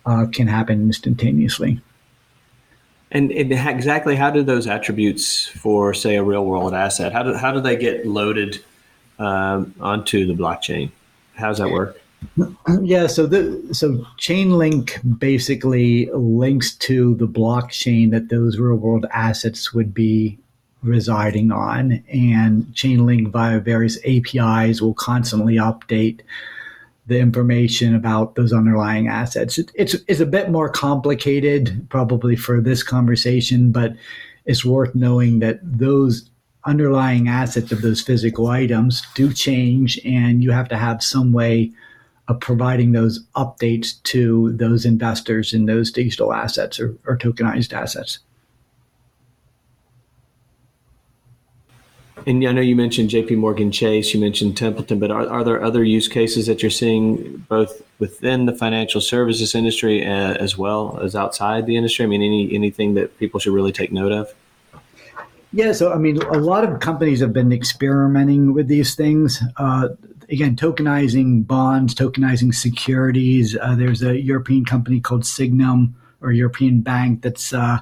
uh, 0.06 0.26
can 0.32 0.46
happen 0.46 0.82
instantaneously. 0.82 1.80
And, 3.10 3.30
and, 3.30 3.52
exactly 3.52 4.16
how 4.16 4.30
do 4.30 4.42
those 4.42 4.66
attributes 4.66 5.46
for, 5.46 5.94
say, 5.94 6.16
a 6.16 6.22
real 6.22 6.44
world 6.44 6.74
asset, 6.74 7.12
how 7.12 7.22
do, 7.22 7.34
how 7.34 7.52
do 7.52 7.60
they 7.60 7.76
get 7.76 8.06
loaded 8.06 8.62
um, 9.18 9.72
onto 9.80 10.26
the 10.26 10.34
blockchain? 10.34 10.90
How 11.34 11.48
does 11.48 11.58
that 11.58 11.70
work? 11.70 12.00
Yeah, 12.82 13.06
so 13.06 13.26
the 13.26 13.74
so 13.74 14.06
Chainlink 14.18 15.18
basically 15.18 16.08
links 16.12 16.74
to 16.76 17.14
the 17.16 17.28
blockchain 17.28 18.10
that 18.12 18.30
those 18.30 18.58
real 18.58 18.76
world 18.76 19.06
assets 19.12 19.74
would 19.74 19.92
be 19.92 20.38
residing 20.84 21.50
on, 21.50 22.04
and 22.08 22.64
Chainlink 22.74 23.28
via 23.28 23.58
various 23.60 23.98
APIs 24.04 24.80
will 24.80 24.94
constantly 24.94 25.56
update 25.56 26.20
the 27.06 27.18
information 27.18 27.94
about 27.94 28.34
those 28.34 28.52
underlying 28.52 29.08
assets. 29.08 29.58
It, 29.58 29.70
it's 29.74 29.94
it's 30.08 30.20
a 30.20 30.26
bit 30.26 30.50
more 30.50 30.68
complicated, 30.68 31.86
probably 31.90 32.36
for 32.36 32.60
this 32.60 32.82
conversation, 32.82 33.72
but 33.72 33.94
it's 34.46 34.64
worth 34.64 34.94
knowing 34.94 35.40
that 35.40 35.58
those 35.62 36.30
underlying 36.64 37.28
assets 37.28 37.72
of 37.72 37.82
those 37.82 38.00
physical 38.00 38.46
items 38.46 39.02
do 39.14 39.32
change, 39.32 39.98
and 40.04 40.42
you 40.42 40.50
have 40.50 40.68
to 40.68 40.76
have 40.76 41.02
some 41.02 41.32
way 41.32 41.72
of 42.28 42.40
providing 42.40 42.92
those 42.92 43.22
updates 43.36 44.02
to 44.04 44.52
those 44.52 44.86
investors 44.86 45.52
in 45.52 45.66
those 45.66 45.90
digital 45.90 46.32
assets 46.32 46.80
or, 46.80 46.96
or 47.06 47.18
tokenized 47.18 47.72
assets. 47.74 48.18
And 52.26 52.46
I 52.46 52.52
know 52.52 52.62
you 52.62 52.74
mentioned 52.74 53.10
J.P. 53.10 53.36
Morgan 53.36 53.70
Chase, 53.70 54.14
you 54.14 54.20
mentioned 54.20 54.56
Templeton, 54.56 54.98
but 54.98 55.10
are, 55.10 55.28
are 55.28 55.44
there 55.44 55.62
other 55.62 55.84
use 55.84 56.08
cases 56.08 56.46
that 56.46 56.62
you're 56.62 56.70
seeing 56.70 57.44
both 57.48 57.82
within 57.98 58.46
the 58.46 58.54
financial 58.54 59.00
services 59.00 59.54
industry 59.54 60.04
uh, 60.06 60.34
as 60.34 60.56
well 60.56 60.98
as 61.02 61.14
outside 61.14 61.66
the 61.66 61.76
industry? 61.76 62.04
I 62.04 62.08
mean, 62.08 62.22
any 62.22 62.54
anything 62.54 62.94
that 62.94 63.18
people 63.18 63.40
should 63.40 63.52
really 63.52 63.72
take 63.72 63.92
note 63.92 64.12
of? 64.12 64.34
Yeah, 65.52 65.72
so 65.72 65.92
I 65.92 65.98
mean, 65.98 66.16
a 66.22 66.38
lot 66.38 66.64
of 66.64 66.80
companies 66.80 67.20
have 67.20 67.32
been 67.32 67.52
experimenting 67.52 68.54
with 68.54 68.68
these 68.68 68.94
things. 68.94 69.42
Uh, 69.58 69.90
again, 70.30 70.56
tokenizing 70.56 71.46
bonds, 71.46 71.94
tokenizing 71.94 72.54
securities. 72.54 73.56
Uh, 73.56 73.74
there's 73.74 74.02
a 74.02 74.18
European 74.20 74.64
company 74.64 74.98
called 74.98 75.26
Signum 75.26 75.94
or 76.22 76.32
European 76.32 76.80
bank 76.80 77.22
that's 77.22 77.52
uh, 77.52 77.78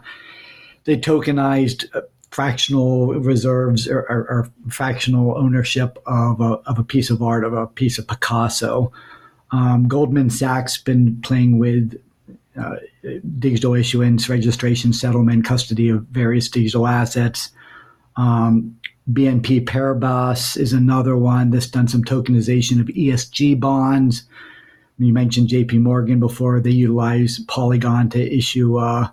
they 0.84 0.96
tokenized 0.96 1.86
uh, 1.94 2.00
fractional 2.32 3.08
reserves 3.14 3.86
or, 3.86 4.00
or, 4.08 4.26
or 4.28 4.50
fractional 4.70 5.36
ownership 5.36 5.98
of 6.06 6.40
a, 6.40 6.54
of 6.66 6.78
a 6.78 6.84
piece 6.84 7.10
of 7.10 7.22
art, 7.22 7.44
of 7.44 7.52
a 7.52 7.66
piece 7.66 7.98
of 7.98 8.08
Picasso. 8.08 8.90
Um, 9.50 9.86
Goldman 9.86 10.30
Sachs 10.30 10.78
been 10.78 11.20
playing 11.20 11.58
with 11.58 12.00
uh, 12.58 12.76
digital 13.38 13.74
issuance, 13.74 14.30
registration, 14.30 14.94
settlement, 14.94 15.44
custody 15.44 15.90
of 15.90 16.04
various 16.06 16.48
digital 16.48 16.86
assets. 16.86 17.50
Um, 18.16 18.78
BNP 19.10 19.66
Paribas 19.66 20.56
is 20.56 20.72
another 20.72 21.16
one 21.18 21.50
that's 21.50 21.66
done 21.66 21.86
some 21.88 22.02
tokenization 22.02 22.80
of 22.80 22.86
ESG 22.86 23.60
bonds. 23.60 24.24
You 24.98 25.12
mentioned 25.12 25.48
JP 25.48 25.80
Morgan 25.80 26.18
before. 26.18 26.60
They 26.60 26.70
utilize 26.70 27.40
Polygon 27.40 28.08
to 28.10 28.36
issue 28.36 28.78
uh, 28.78 29.08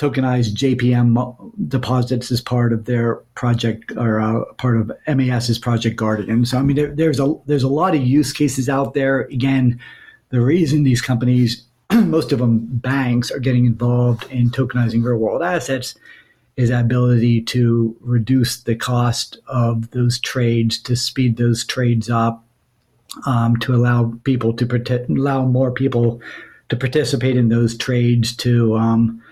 tokenized 0.00 0.54
JPM 0.54 1.68
deposits 1.68 2.32
as 2.32 2.40
part 2.40 2.72
of 2.72 2.86
their 2.86 3.16
project 3.34 3.92
or 3.98 4.18
uh, 4.18 4.44
part 4.54 4.78
of 4.78 4.90
MAS's 5.06 5.58
Project 5.58 5.96
Guardian. 5.96 6.46
So 6.46 6.58
I 6.58 6.62
mean, 6.62 6.76
there, 6.76 6.94
there's 6.94 7.20
a 7.20 7.34
there's 7.44 7.62
a 7.62 7.68
lot 7.68 7.94
of 7.94 8.02
use 8.02 8.32
cases 8.32 8.68
out 8.68 8.94
there. 8.94 9.22
Again, 9.22 9.78
the 10.30 10.40
reason 10.40 10.84
these 10.84 11.02
companies, 11.02 11.64
most 11.92 12.32
of 12.32 12.38
them 12.38 12.66
banks, 12.66 13.30
are 13.30 13.38
getting 13.38 13.66
involved 13.66 14.24
in 14.30 14.50
tokenizing 14.50 15.04
real 15.04 15.18
world 15.18 15.42
assets 15.42 15.94
is 16.56 16.70
that 16.70 16.84
ability 16.84 17.42
to 17.42 17.96
reduce 18.00 18.62
the 18.62 18.74
cost 18.74 19.38
of 19.46 19.90
those 19.90 20.18
trades, 20.18 20.78
to 20.78 20.96
speed 20.96 21.36
those 21.36 21.64
trades 21.64 22.10
up, 22.10 22.44
um, 23.26 23.56
to 23.56 23.74
allow 23.74 24.14
people 24.24 24.52
to 24.54 24.66
protect, 24.66 25.10
allow 25.10 25.44
more 25.44 25.70
people 25.70 26.20
to 26.70 26.76
participate 26.76 27.36
in 27.36 27.48
those 27.48 27.76
trades, 27.76 28.34
to 28.36 28.76
um, 28.76 29.22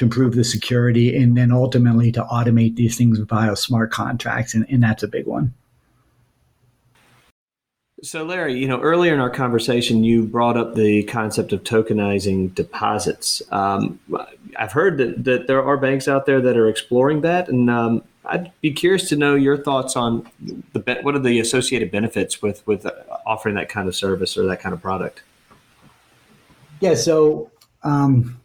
to 0.00 0.06
improve 0.06 0.34
the 0.34 0.44
security, 0.44 1.14
and 1.14 1.36
then 1.36 1.52
ultimately 1.52 2.10
to 2.10 2.22
automate 2.24 2.74
these 2.74 2.96
things 2.96 3.18
via 3.18 3.54
smart 3.54 3.90
contracts, 3.90 4.54
and, 4.54 4.64
and 4.70 4.82
that's 4.82 5.02
a 5.02 5.08
big 5.08 5.26
one. 5.26 5.52
So, 8.02 8.24
Larry, 8.24 8.58
you 8.58 8.66
know, 8.66 8.80
earlier 8.80 9.12
in 9.12 9.20
our 9.20 9.28
conversation, 9.28 10.02
you 10.02 10.24
brought 10.24 10.56
up 10.56 10.74
the 10.74 11.02
concept 11.02 11.52
of 11.52 11.64
tokenizing 11.64 12.54
deposits. 12.54 13.42
Um, 13.52 14.00
I've 14.58 14.72
heard 14.72 14.96
that, 14.96 15.24
that 15.24 15.46
there 15.46 15.62
are 15.62 15.76
banks 15.76 16.08
out 16.08 16.24
there 16.24 16.40
that 16.40 16.56
are 16.56 16.66
exploring 16.66 17.20
that, 17.20 17.50
and 17.50 17.68
um, 17.68 18.02
I'd 18.24 18.50
be 18.62 18.72
curious 18.72 19.06
to 19.10 19.16
know 19.16 19.34
your 19.34 19.58
thoughts 19.58 19.96
on 19.96 20.26
the 20.72 20.98
what 21.02 21.14
are 21.14 21.18
the 21.18 21.40
associated 21.40 21.90
benefits 21.90 22.40
with 22.40 22.66
with 22.66 22.86
offering 23.26 23.54
that 23.56 23.68
kind 23.68 23.86
of 23.86 23.94
service 23.94 24.38
or 24.38 24.46
that 24.46 24.60
kind 24.60 24.72
of 24.72 24.80
product. 24.80 25.22
Yeah, 26.80 26.94
so 26.94 27.50
um, 27.82 28.40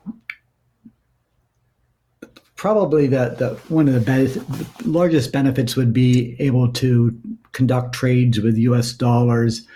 probably 2.55 3.07
the, 3.07 3.35
the 3.37 3.59
one 3.73 3.87
of 3.87 3.93
the, 3.93 3.99
the 4.01 4.89
largest 4.89 5.31
benefits 5.31 5.75
would 5.75 5.93
be 5.93 6.35
able 6.39 6.71
to 6.73 7.17
conduct 7.51 7.93
trades 7.93 8.39
with 8.39 8.57
U.S. 8.57 8.93
dollars 8.93 9.67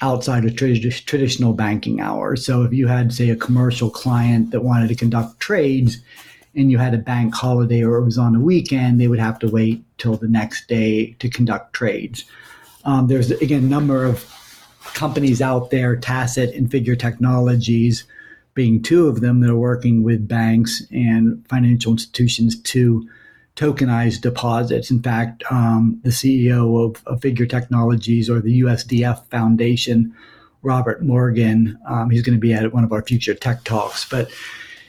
outside 0.00 0.44
of 0.44 0.54
tra- 0.54 0.78
traditional 0.78 1.52
banking 1.52 2.00
hours. 2.00 2.44
So 2.44 2.62
if 2.62 2.72
you 2.72 2.86
had, 2.86 3.12
say, 3.12 3.30
a 3.30 3.36
commercial 3.36 3.90
client 3.90 4.50
that 4.50 4.62
wanted 4.62 4.88
to 4.88 4.94
conduct 4.94 5.40
trades 5.40 5.98
and 6.54 6.70
you 6.70 6.78
had 6.78 6.94
a 6.94 6.98
bank 6.98 7.34
holiday 7.34 7.82
or 7.82 7.96
it 7.96 8.04
was 8.04 8.18
on 8.18 8.36
a 8.36 8.40
weekend, 8.40 9.00
they 9.00 9.08
would 9.08 9.18
have 9.18 9.38
to 9.40 9.48
wait 9.48 9.82
till 9.98 10.16
the 10.16 10.28
next 10.28 10.68
day 10.68 11.12
to 11.18 11.28
conduct 11.28 11.72
trades. 11.72 12.24
Um, 12.84 13.08
there's, 13.08 13.30
again, 13.30 13.64
a 13.64 13.68
number 13.68 14.04
of 14.04 14.24
companies 14.94 15.42
out 15.42 15.70
there, 15.70 15.96
Tassat 15.96 16.56
and 16.56 16.70
Figure 16.70 16.96
Technologies, 16.96 18.04
being 18.58 18.82
two 18.82 19.06
of 19.06 19.20
them 19.20 19.38
that 19.38 19.48
are 19.48 19.56
working 19.56 20.02
with 20.02 20.26
banks 20.26 20.82
and 20.90 21.46
financial 21.48 21.92
institutions 21.92 22.60
to 22.62 23.08
tokenize 23.54 24.20
deposits. 24.20 24.90
In 24.90 25.00
fact, 25.00 25.44
um, 25.48 26.00
the 26.02 26.10
CEO 26.10 26.84
of, 26.84 27.00
of, 27.06 27.22
Figure 27.22 27.46
Technologies 27.46 28.28
or 28.28 28.40
the 28.40 28.62
USDF 28.62 29.24
Foundation, 29.26 30.12
Robert 30.62 31.04
Morgan, 31.04 31.78
um, 31.88 32.10
he's 32.10 32.22
going 32.22 32.36
to 32.36 32.40
be 32.40 32.52
at 32.52 32.74
one 32.74 32.82
of 32.82 32.92
our 32.92 33.00
future 33.00 33.32
tech 33.32 33.62
talks, 33.62 34.08
but 34.08 34.28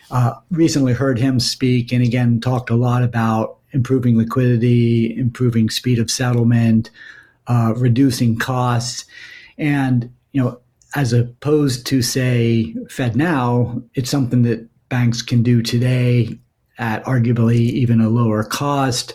uh, 0.09 0.33
recently 0.49 0.93
heard 0.93 1.19
him 1.19 1.39
speak 1.39 1.91
and 1.93 2.03
again 2.03 2.41
talked 2.41 2.71
a 2.71 2.75
lot 2.75 3.03
about 3.03 3.57
improving 3.71 4.17
liquidity, 4.17 5.15
improving 5.15 5.69
speed 5.69 5.99
of 5.99 6.09
settlement, 6.09 6.89
uh, 7.45 7.75
reducing 7.77 8.35
costs. 8.35 9.05
And, 9.59 10.11
you 10.31 10.41
know, 10.41 10.59
as 10.95 11.13
opposed 11.13 11.85
to 11.87 12.01
say 12.01 12.73
FedNow, 12.85 13.83
it's 13.93 14.09
something 14.09 14.41
that 14.43 14.67
banks 14.89 15.21
can 15.21 15.43
do 15.43 15.61
today 15.61 16.37
at 16.79 17.03
arguably 17.05 17.57
even 17.57 18.01
a 18.01 18.09
lower 18.09 18.43
cost. 18.43 19.13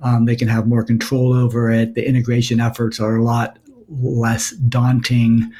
Um, 0.00 0.24
they 0.24 0.36
can 0.36 0.48
have 0.48 0.66
more 0.66 0.82
control 0.82 1.34
over 1.34 1.70
it. 1.70 1.94
The 1.94 2.06
integration 2.06 2.60
efforts 2.60 3.00
are 3.00 3.16
a 3.16 3.22
lot 3.22 3.58
less 3.88 4.50
daunting 4.52 5.52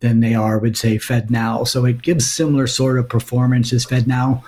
than 0.00 0.20
they 0.20 0.34
are 0.34 0.58
with 0.58 0.76
say 0.76 0.96
FedNow. 0.96 1.66
So 1.66 1.84
it 1.84 2.02
gives 2.02 2.30
similar 2.30 2.68
sort 2.68 2.98
of 2.98 3.08
performance 3.08 3.72
as 3.72 3.84
FedNow, 3.84 4.40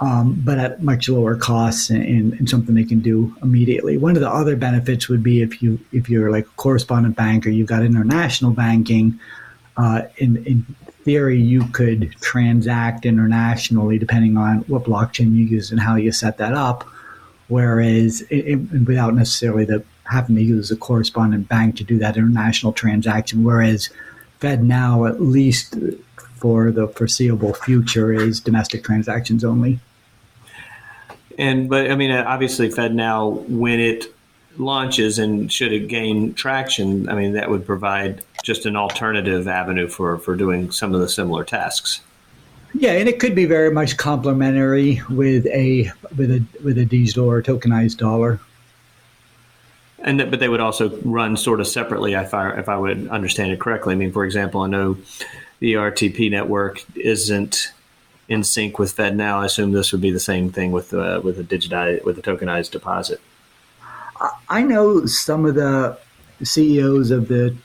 um, 0.00 0.40
but 0.42 0.58
at 0.58 0.82
much 0.82 1.10
lower 1.10 1.36
costs 1.36 1.90
and, 1.90 2.32
and, 2.32 2.48
something 2.48 2.74
they 2.74 2.84
can 2.84 3.00
do 3.00 3.36
immediately. 3.42 3.98
One 3.98 4.16
of 4.16 4.22
the 4.22 4.30
other 4.30 4.56
benefits 4.56 5.08
would 5.08 5.22
be 5.22 5.42
if 5.42 5.62
you 5.62 5.78
if 5.92 6.08
you're 6.08 6.30
like 6.30 6.46
a 6.46 6.56
correspondent 6.56 7.16
bank 7.16 7.46
or 7.46 7.50
you've 7.50 7.68
got 7.68 7.82
international 7.82 8.52
banking 8.52 9.20
uh, 9.76 10.02
in, 10.18 10.44
in 10.44 10.66
theory, 11.04 11.40
you 11.40 11.64
could 11.68 12.12
transact 12.20 13.06
internationally 13.06 13.98
depending 13.98 14.36
on 14.36 14.58
what 14.62 14.84
blockchain 14.84 15.34
you 15.34 15.44
use 15.44 15.70
and 15.70 15.80
how 15.80 15.96
you 15.96 16.12
set 16.12 16.38
that 16.38 16.54
up. 16.54 16.84
Whereas, 17.48 18.22
it, 18.22 18.46
it, 18.46 18.56
without 18.86 19.14
necessarily 19.14 19.64
the, 19.64 19.84
having 20.04 20.36
to 20.36 20.42
use 20.42 20.70
a 20.70 20.76
correspondent 20.76 21.48
bank 21.48 21.76
to 21.76 21.84
do 21.84 21.98
that 21.98 22.16
international 22.16 22.72
transaction. 22.72 23.44
Whereas, 23.44 23.90
FedNow, 24.40 25.08
at 25.08 25.20
least 25.20 25.76
for 26.36 26.70
the 26.70 26.88
foreseeable 26.88 27.54
future, 27.54 28.12
is 28.12 28.40
domestic 28.40 28.84
transactions 28.84 29.44
only. 29.44 29.80
And 31.38 31.68
but 31.68 31.90
I 31.90 31.96
mean, 31.96 32.10
obviously, 32.10 32.68
FedNow 32.68 33.48
when 33.48 33.80
it 33.80 34.11
launches 34.56 35.18
and 35.18 35.50
should 35.52 35.72
it 35.72 35.88
gain 35.88 36.34
traction, 36.34 37.08
I 37.08 37.14
mean, 37.14 37.32
that 37.32 37.50
would 37.50 37.66
provide 37.66 38.22
just 38.42 38.66
an 38.66 38.76
alternative 38.76 39.48
avenue 39.48 39.88
for, 39.88 40.18
for 40.18 40.36
doing 40.36 40.70
some 40.70 40.94
of 40.94 41.00
the 41.00 41.08
similar 41.08 41.44
tasks. 41.44 42.00
Yeah, 42.74 42.92
and 42.92 43.08
it 43.08 43.18
could 43.18 43.34
be 43.34 43.44
very 43.44 43.70
much 43.70 43.96
complementary 43.96 45.02
with 45.10 45.46
a 45.46 45.90
with 46.16 46.30
a 46.30 46.42
with 46.64 46.78
a 46.78 46.86
digital 46.86 47.28
or 47.28 47.42
tokenized 47.42 47.98
dollar. 47.98 48.40
And 49.98 50.18
but 50.30 50.40
they 50.40 50.48
would 50.48 50.60
also 50.60 50.96
run 51.02 51.36
sort 51.36 51.60
of 51.60 51.68
separately, 51.68 52.14
if 52.14 52.32
I 52.32 52.58
if 52.58 52.70
I 52.70 52.78
would 52.78 53.08
understand 53.08 53.52
it 53.52 53.60
correctly. 53.60 53.92
I 53.92 53.96
mean, 53.96 54.10
for 54.10 54.24
example, 54.24 54.62
I 54.62 54.68
know 54.68 54.96
the 55.60 55.74
RTP 55.74 56.30
network 56.30 56.82
isn't 56.96 57.72
in 58.28 58.42
sync 58.42 58.78
with 58.78 58.96
FedNow, 58.96 59.34
I 59.34 59.46
assume 59.46 59.72
this 59.72 59.92
would 59.92 60.00
be 60.00 60.10
the 60.10 60.20
same 60.20 60.50
thing 60.50 60.72
with 60.72 60.94
uh, 60.94 61.20
with 61.22 61.38
a 61.38 61.44
digitized 61.44 62.04
with 62.04 62.18
a 62.18 62.22
tokenized 62.22 62.70
deposit. 62.70 63.20
I 64.48 64.62
know 64.62 65.06
some 65.06 65.44
of 65.44 65.54
the 65.54 65.98
CEOs 66.42 67.10
of 67.10 67.28
the 67.28 67.56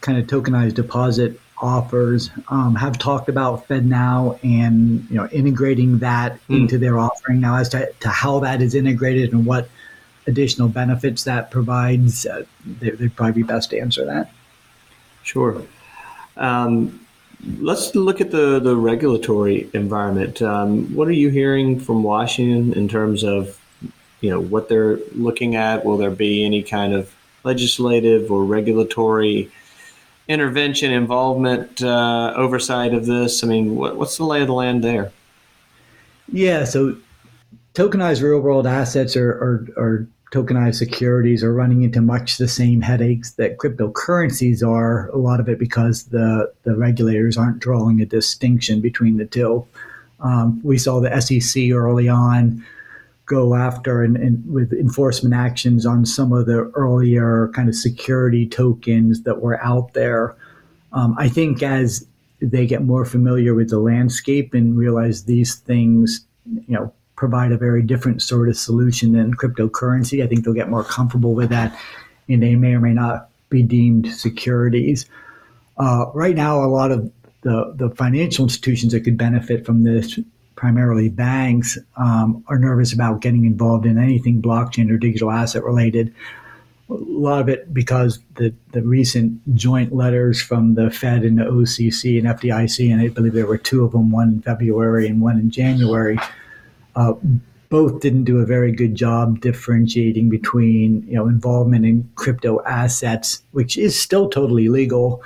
kind 0.00 0.18
of 0.18 0.26
tokenized 0.26 0.74
deposit 0.74 1.40
offers 1.58 2.30
um, 2.48 2.74
have 2.74 2.98
talked 2.98 3.28
about 3.28 3.68
FedNow 3.68 4.38
and 4.42 5.06
you 5.10 5.16
know 5.16 5.28
integrating 5.28 5.98
that 5.98 6.38
mm. 6.48 6.60
into 6.60 6.78
their 6.78 6.98
offering. 6.98 7.40
Now, 7.40 7.56
as 7.56 7.68
to, 7.70 7.92
to 8.00 8.08
how 8.08 8.40
that 8.40 8.62
is 8.62 8.74
integrated 8.74 9.32
and 9.32 9.44
what 9.44 9.68
additional 10.26 10.68
benefits 10.68 11.24
that 11.24 11.50
provides, 11.50 12.26
uh, 12.26 12.44
they, 12.64 12.90
would 12.90 13.14
probably 13.14 13.42
be 13.42 13.42
best 13.42 13.70
to 13.70 13.78
answer 13.78 14.04
that. 14.06 14.32
Sure. 15.22 15.62
Um, 16.36 17.06
let's 17.58 17.94
look 17.94 18.20
at 18.20 18.30
the, 18.30 18.58
the 18.60 18.76
regulatory 18.76 19.68
environment. 19.74 20.40
Um, 20.42 20.94
what 20.94 21.08
are 21.08 21.12
you 21.12 21.28
hearing 21.28 21.78
from 21.78 22.02
Washington 22.02 22.72
in 22.72 22.88
terms 22.88 23.22
of 23.22 23.59
you 24.20 24.30
know 24.30 24.40
what 24.40 24.68
they're 24.68 24.98
looking 25.14 25.56
at? 25.56 25.84
Will 25.84 25.96
there 25.96 26.10
be 26.10 26.44
any 26.44 26.62
kind 26.62 26.92
of 26.92 27.14
legislative 27.44 28.30
or 28.30 28.44
regulatory 28.44 29.50
intervention, 30.28 30.92
involvement, 30.92 31.82
uh, 31.82 32.32
oversight 32.36 32.94
of 32.94 33.06
this? 33.06 33.42
I 33.42 33.46
mean, 33.46 33.76
what, 33.76 33.96
what's 33.96 34.16
the 34.16 34.24
lay 34.24 34.40
of 34.42 34.46
the 34.46 34.52
land 34.52 34.84
there? 34.84 35.12
Yeah, 36.32 36.64
so 36.64 36.96
tokenized 37.74 38.22
real 38.22 38.40
world 38.40 38.66
assets 38.66 39.16
are 39.16 40.06
tokenized 40.30 40.76
securities 40.76 41.42
are 41.42 41.52
running 41.52 41.82
into 41.82 42.00
much 42.00 42.38
the 42.38 42.48
same 42.48 42.80
headaches 42.80 43.32
that 43.32 43.58
cryptocurrencies 43.58 44.66
are. 44.66 45.08
A 45.08 45.16
lot 45.16 45.40
of 45.40 45.48
it 45.48 45.58
because 45.58 46.04
the 46.04 46.52
the 46.62 46.76
regulators 46.76 47.36
aren't 47.36 47.58
drawing 47.58 48.00
a 48.00 48.06
distinction 48.06 48.80
between 48.80 49.16
the 49.16 49.26
two. 49.26 49.66
Um, 50.20 50.60
we 50.62 50.78
saw 50.78 51.00
the 51.00 51.20
SEC 51.20 51.70
early 51.72 52.08
on 52.08 52.64
go 53.30 53.54
after 53.54 54.02
and, 54.02 54.16
and, 54.16 54.44
with 54.52 54.72
enforcement 54.72 55.32
actions 55.32 55.86
on 55.86 56.04
some 56.04 56.32
of 56.32 56.46
the 56.46 56.68
earlier 56.74 57.48
kind 57.54 57.68
of 57.68 57.76
security 57.76 58.44
tokens 58.44 59.22
that 59.22 59.40
were 59.40 59.62
out 59.62 59.94
there. 59.94 60.34
Um, 60.92 61.14
I 61.16 61.28
think 61.28 61.62
as 61.62 62.04
they 62.42 62.66
get 62.66 62.82
more 62.82 63.04
familiar 63.04 63.54
with 63.54 63.70
the 63.70 63.78
landscape 63.78 64.52
and 64.52 64.76
realize 64.76 65.24
these 65.24 65.54
things, 65.54 66.26
you 66.44 66.74
know, 66.74 66.92
provide 67.14 67.52
a 67.52 67.56
very 67.56 67.82
different 67.82 68.20
sort 68.20 68.48
of 68.48 68.56
solution 68.56 69.12
than 69.12 69.34
cryptocurrency. 69.34 70.24
I 70.24 70.26
think 70.26 70.44
they'll 70.44 70.52
get 70.52 70.68
more 70.68 70.82
comfortable 70.82 71.34
with 71.34 71.50
that, 71.50 71.78
and 72.28 72.42
they 72.42 72.56
may 72.56 72.74
or 72.74 72.80
may 72.80 72.94
not 72.94 73.28
be 73.48 73.62
deemed 73.62 74.12
securities. 74.12 75.06
Uh, 75.78 76.06
right 76.14 76.34
now, 76.34 76.64
a 76.64 76.66
lot 76.66 76.90
of 76.90 77.12
the, 77.42 77.72
the 77.76 77.90
financial 77.90 78.44
institutions 78.44 78.92
that 78.92 79.02
could 79.02 79.16
benefit 79.16 79.64
from 79.64 79.84
this, 79.84 80.18
primarily 80.56 81.08
banks, 81.08 81.78
um, 81.96 82.44
are 82.48 82.58
nervous 82.58 82.92
about 82.92 83.20
getting 83.20 83.44
involved 83.44 83.86
in 83.86 83.98
anything 83.98 84.42
blockchain 84.42 84.90
or 84.90 84.96
digital 84.96 85.30
asset 85.30 85.64
related. 85.64 86.14
A 86.88 86.94
lot 86.94 87.40
of 87.40 87.48
it 87.48 87.72
because 87.72 88.18
the, 88.34 88.52
the 88.72 88.82
recent 88.82 89.40
joint 89.54 89.94
letters 89.94 90.42
from 90.42 90.74
the 90.74 90.90
Fed 90.90 91.22
and 91.22 91.38
the 91.38 91.44
OCC 91.44 92.18
and 92.18 92.26
FDIC, 92.26 92.92
and 92.92 93.00
I 93.00 93.08
believe 93.08 93.32
there 93.32 93.46
were 93.46 93.58
two 93.58 93.84
of 93.84 93.92
them, 93.92 94.10
one 94.10 94.28
in 94.28 94.42
February 94.42 95.06
and 95.06 95.20
one 95.20 95.38
in 95.38 95.50
January, 95.50 96.18
uh, 96.96 97.14
both 97.70 98.00
didn't 98.00 98.24
do 98.24 98.38
a 98.38 98.44
very 98.44 98.72
good 98.72 98.96
job 98.96 99.40
differentiating 99.40 100.28
between 100.28 101.06
you 101.06 101.14
know 101.14 101.28
involvement 101.28 101.86
in 101.86 102.10
crypto 102.16 102.60
assets, 102.64 103.42
which 103.52 103.78
is 103.78 103.98
still 103.98 104.28
totally 104.28 104.68
legal, 104.68 105.22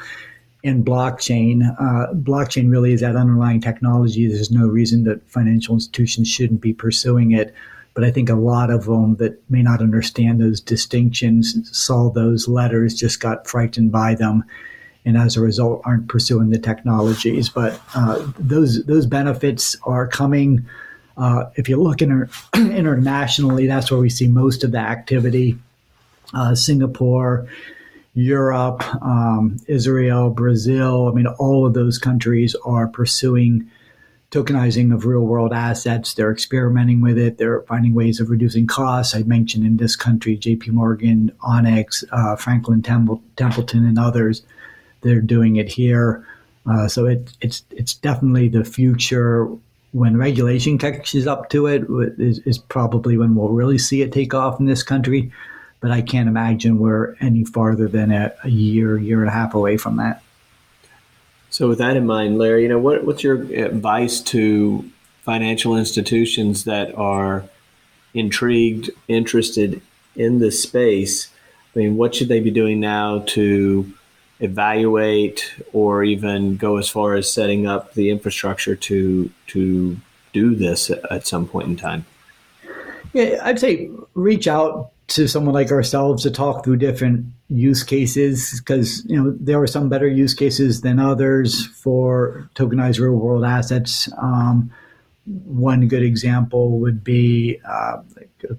and 0.64 0.84
blockchain. 0.84 1.62
Uh, 1.78 2.12
blockchain 2.14 2.70
really 2.70 2.92
is 2.92 3.00
that 3.00 3.16
underlying 3.16 3.60
technology. 3.60 4.26
There's 4.26 4.50
no 4.50 4.66
reason 4.66 5.04
that 5.04 5.28
financial 5.28 5.74
institutions 5.74 6.28
shouldn't 6.28 6.60
be 6.60 6.72
pursuing 6.72 7.32
it. 7.32 7.54
But 7.92 8.02
I 8.02 8.10
think 8.10 8.28
a 8.28 8.34
lot 8.34 8.70
of 8.70 8.86
them 8.86 9.16
that 9.16 9.40
may 9.48 9.62
not 9.62 9.80
understand 9.80 10.40
those 10.40 10.60
distinctions 10.60 11.70
saw 11.70 12.10
those 12.10 12.48
letters, 12.48 12.94
just 12.94 13.20
got 13.20 13.46
frightened 13.46 13.92
by 13.92 14.16
them, 14.16 14.42
and 15.04 15.16
as 15.16 15.36
a 15.36 15.40
result 15.40 15.82
aren't 15.84 16.08
pursuing 16.08 16.50
the 16.50 16.58
technologies. 16.58 17.48
But 17.48 17.80
uh, 17.94 18.26
those 18.36 18.84
those 18.86 19.06
benefits 19.06 19.76
are 19.84 20.08
coming 20.08 20.66
uh, 21.16 21.44
if 21.54 21.68
you 21.68 21.80
look 21.80 22.02
inter- 22.02 22.28
internationally, 22.54 23.66
that's 23.66 23.90
where 23.90 24.00
we 24.00 24.10
see 24.10 24.28
most 24.28 24.64
of 24.64 24.72
the 24.72 24.78
activity. 24.78 25.58
Uh, 26.32 26.54
Singapore, 26.54 27.46
Europe, 28.14 28.82
um, 29.02 29.56
Israel, 29.66 30.30
Brazil. 30.30 31.08
I 31.08 31.12
mean, 31.12 31.26
all 31.26 31.66
of 31.66 31.74
those 31.74 31.98
countries 31.98 32.54
are 32.64 32.86
pursuing 32.86 33.70
tokenizing 34.30 34.92
of 34.92 35.04
real 35.04 35.20
world 35.20 35.52
assets. 35.52 36.14
They're 36.14 36.32
experimenting 36.32 37.00
with 37.00 37.18
it. 37.18 37.38
They're 37.38 37.62
finding 37.62 37.94
ways 37.94 38.20
of 38.20 38.30
reducing 38.30 38.66
costs. 38.66 39.14
I 39.14 39.22
mentioned 39.22 39.64
in 39.64 39.76
this 39.76 39.96
country, 39.96 40.36
JP 40.36 40.68
Morgan, 40.68 41.32
Onyx, 41.42 42.04
uh, 42.10 42.36
Franklin 42.36 42.82
Temple, 42.82 43.22
Templeton, 43.36 43.86
and 43.86 43.98
others. 43.98 44.42
They're 45.02 45.20
doing 45.20 45.56
it 45.56 45.68
here. 45.68 46.26
Uh, 46.66 46.88
so 46.88 47.06
it, 47.06 47.30
it's 47.40 47.62
it's 47.70 47.94
definitely 47.94 48.48
the 48.48 48.64
future 48.64 49.48
when 49.92 50.16
regulation 50.16 50.76
catches 50.78 51.26
up 51.26 51.50
to 51.50 51.66
it 51.66 51.84
is, 52.18 52.40
is 52.40 52.58
probably 52.58 53.16
when 53.16 53.36
we'll 53.36 53.50
really 53.50 53.78
see 53.78 54.02
it 54.02 54.12
take 54.12 54.34
off 54.34 54.58
in 54.58 54.66
this 54.66 54.82
country. 54.82 55.30
But 55.84 55.90
I 55.90 56.00
can't 56.00 56.30
imagine 56.30 56.78
we're 56.78 57.14
any 57.20 57.44
farther 57.44 57.88
than 57.88 58.10
a, 58.10 58.32
a 58.42 58.48
year, 58.48 58.96
year 58.96 59.20
and 59.20 59.28
a 59.28 59.32
half 59.32 59.52
away 59.52 59.76
from 59.76 59.98
that. 59.98 60.22
So, 61.50 61.68
with 61.68 61.76
that 61.76 61.94
in 61.94 62.06
mind, 62.06 62.38
Larry, 62.38 62.62
you 62.62 62.70
know 62.70 62.78
what, 62.78 63.04
what's 63.04 63.22
your 63.22 63.42
advice 63.52 64.22
to 64.22 64.90
financial 65.24 65.76
institutions 65.76 66.64
that 66.64 66.94
are 66.94 67.44
intrigued, 68.14 68.92
interested 69.08 69.82
in 70.16 70.38
this 70.38 70.62
space? 70.62 71.28
I 71.76 71.80
mean, 71.80 71.98
what 71.98 72.14
should 72.14 72.28
they 72.28 72.40
be 72.40 72.50
doing 72.50 72.80
now 72.80 73.18
to 73.18 73.92
evaluate 74.40 75.54
or 75.74 76.02
even 76.02 76.56
go 76.56 76.78
as 76.78 76.88
far 76.88 77.14
as 77.14 77.30
setting 77.30 77.66
up 77.66 77.92
the 77.92 78.08
infrastructure 78.08 78.74
to 78.74 79.30
to 79.48 79.98
do 80.32 80.54
this 80.54 80.90
at 81.10 81.26
some 81.26 81.46
point 81.46 81.68
in 81.68 81.76
time? 81.76 82.06
Yeah, 83.12 83.38
I'd 83.42 83.60
say 83.60 83.90
reach 84.14 84.48
out 84.48 84.92
to 85.08 85.28
someone 85.28 85.54
like 85.54 85.70
ourselves 85.70 86.22
to 86.22 86.30
talk 86.30 86.64
through 86.64 86.76
different 86.76 87.26
use 87.48 87.82
cases 87.82 88.60
because 88.60 89.04
you 89.06 89.22
know 89.22 89.36
there 89.38 89.60
are 89.60 89.66
some 89.66 89.88
better 89.88 90.08
use 90.08 90.34
cases 90.34 90.80
than 90.80 90.98
others 90.98 91.66
for 91.66 92.48
tokenized 92.54 93.00
real 93.00 93.12
world 93.12 93.44
assets. 93.44 94.08
Um, 94.20 94.70
one 95.26 95.88
good 95.88 96.02
example 96.02 96.78
would 96.80 97.02
be 97.02 97.58
uh, 97.66 97.98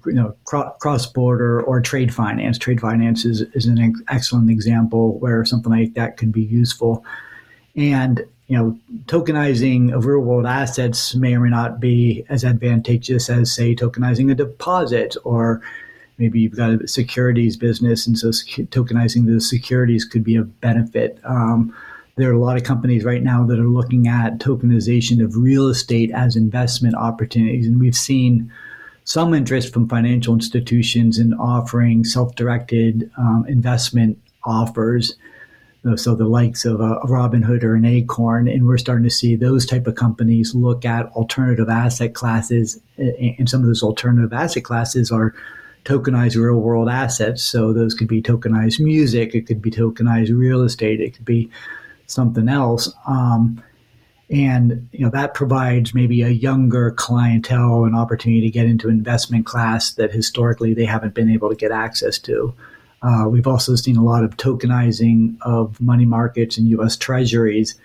you 0.06 0.12
know 0.12 0.36
cross 0.44 1.06
border 1.06 1.62
or 1.62 1.80
trade 1.80 2.12
finance. 2.14 2.58
Trade 2.58 2.80
finance 2.80 3.24
is, 3.24 3.42
is 3.54 3.66
an 3.66 3.78
ex- 3.78 4.02
excellent 4.08 4.50
example 4.50 5.18
where 5.18 5.44
something 5.44 5.72
like 5.72 5.94
that 5.94 6.16
could 6.16 6.32
be 6.32 6.42
useful. 6.42 7.04
And 7.74 8.24
you 8.48 8.56
know, 8.56 8.78
tokenizing 9.06 9.92
of 9.92 10.06
real 10.06 10.20
world 10.20 10.46
assets 10.46 11.14
may 11.16 11.34
or 11.34 11.40
may 11.40 11.50
not 11.50 11.80
be 11.80 12.24
as 12.28 12.44
advantageous 12.44 13.28
as 13.28 13.52
say 13.52 13.74
tokenizing 13.74 14.30
a 14.30 14.34
deposit 14.34 15.16
or 15.24 15.60
maybe 16.18 16.40
you've 16.40 16.56
got 16.56 16.82
a 16.82 16.88
securities 16.88 17.56
business 17.56 18.06
and 18.06 18.18
so 18.18 18.28
tokenizing 18.28 19.26
those 19.26 19.48
securities 19.48 20.04
could 20.04 20.24
be 20.24 20.36
a 20.36 20.42
benefit. 20.42 21.18
Um, 21.24 21.74
there 22.16 22.30
are 22.30 22.34
a 22.34 22.38
lot 22.38 22.56
of 22.56 22.62
companies 22.62 23.04
right 23.04 23.22
now 23.22 23.44
that 23.44 23.58
are 23.58 23.68
looking 23.68 24.08
at 24.08 24.38
tokenization 24.38 25.22
of 25.22 25.36
real 25.36 25.68
estate 25.68 26.10
as 26.12 26.34
investment 26.34 26.94
opportunities. 26.94 27.66
And 27.66 27.78
we've 27.78 27.94
seen 27.94 28.50
some 29.04 29.34
interest 29.34 29.72
from 29.72 29.88
financial 29.88 30.34
institutions 30.34 31.18
in 31.18 31.34
offering 31.34 32.04
self 32.04 32.34
directed 32.34 33.10
um, 33.18 33.44
investment 33.48 34.18
offers. 34.44 35.14
So 35.94 36.16
the 36.16 36.26
likes 36.26 36.64
of 36.64 36.80
a 36.80 36.96
Robinhood 37.04 37.62
or 37.62 37.76
an 37.76 37.84
Acorn, 37.84 38.48
and 38.48 38.66
we're 38.66 38.76
starting 38.76 39.04
to 39.04 39.10
see 39.10 39.36
those 39.36 39.64
type 39.64 39.86
of 39.86 39.94
companies 39.94 40.52
look 40.52 40.84
at 40.84 41.06
alternative 41.12 41.68
asset 41.68 42.12
classes, 42.12 42.80
and 42.98 43.48
some 43.48 43.60
of 43.60 43.68
those 43.68 43.84
alternative 43.84 44.32
asset 44.32 44.64
classes 44.64 45.12
are 45.12 45.32
tokenized 45.86 46.36
real 46.36 46.60
world 46.60 46.88
assets. 46.88 47.42
So 47.42 47.72
those 47.72 47.94
could 47.94 48.08
be 48.08 48.20
tokenized 48.20 48.80
music, 48.80 49.34
it 49.34 49.46
could 49.46 49.62
be 49.62 49.70
tokenized 49.70 50.36
real 50.36 50.62
estate, 50.62 51.00
it 51.00 51.14
could 51.14 51.24
be 51.24 51.48
something 52.06 52.48
else. 52.48 52.92
Um, 53.06 53.62
and 54.28 54.88
you 54.90 55.04
know 55.04 55.10
that 55.10 55.34
provides 55.34 55.94
maybe 55.94 56.22
a 56.22 56.28
younger 56.28 56.90
clientele 56.90 57.84
an 57.84 57.94
opportunity 57.94 58.40
to 58.40 58.50
get 58.50 58.66
into 58.66 58.88
investment 58.88 59.46
class 59.46 59.92
that 59.92 60.10
historically 60.10 60.74
they 60.74 60.84
haven't 60.84 61.14
been 61.14 61.30
able 61.30 61.48
to 61.48 61.54
get 61.54 61.70
access 61.70 62.18
to. 62.18 62.52
Uh, 63.02 63.28
we've 63.28 63.46
also 63.46 63.76
seen 63.76 63.96
a 63.96 64.02
lot 64.02 64.24
of 64.24 64.36
tokenizing 64.36 65.36
of 65.42 65.80
money 65.80 66.04
markets 66.04 66.58
and 66.58 66.68
U.S. 66.70 66.96
Treasuries, 66.96 67.78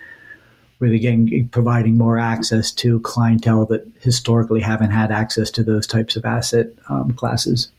with 0.80 0.94
again 0.94 1.48
providing 1.52 1.96
more 1.96 2.18
access 2.18 2.72
to 2.72 3.00
clientele 3.02 3.68
that 3.68 3.86
historically 4.00 4.62
haven't 4.62 4.90
had 4.90 5.12
access 5.12 5.52
to 5.52 5.64
those 5.64 5.86
types 5.86 6.16
of 6.16 6.26
asset 6.26 6.70
um, 6.90 7.14
classes. 7.14 7.70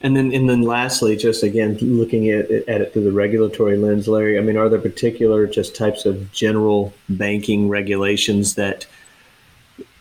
And 0.00 0.16
then, 0.16 0.32
and 0.32 0.48
then, 0.48 0.62
lastly, 0.62 1.16
just 1.16 1.42
again 1.42 1.76
looking 1.80 2.30
at, 2.30 2.50
at 2.50 2.80
it 2.80 2.92
through 2.92 3.04
the 3.04 3.12
regulatory 3.12 3.76
lens, 3.76 4.06
Larry. 4.06 4.38
I 4.38 4.42
mean, 4.42 4.56
are 4.56 4.68
there 4.68 4.78
particular 4.78 5.46
just 5.46 5.74
types 5.74 6.06
of 6.06 6.30
general 6.30 6.92
banking 7.08 7.68
regulations 7.68 8.54
that 8.54 8.86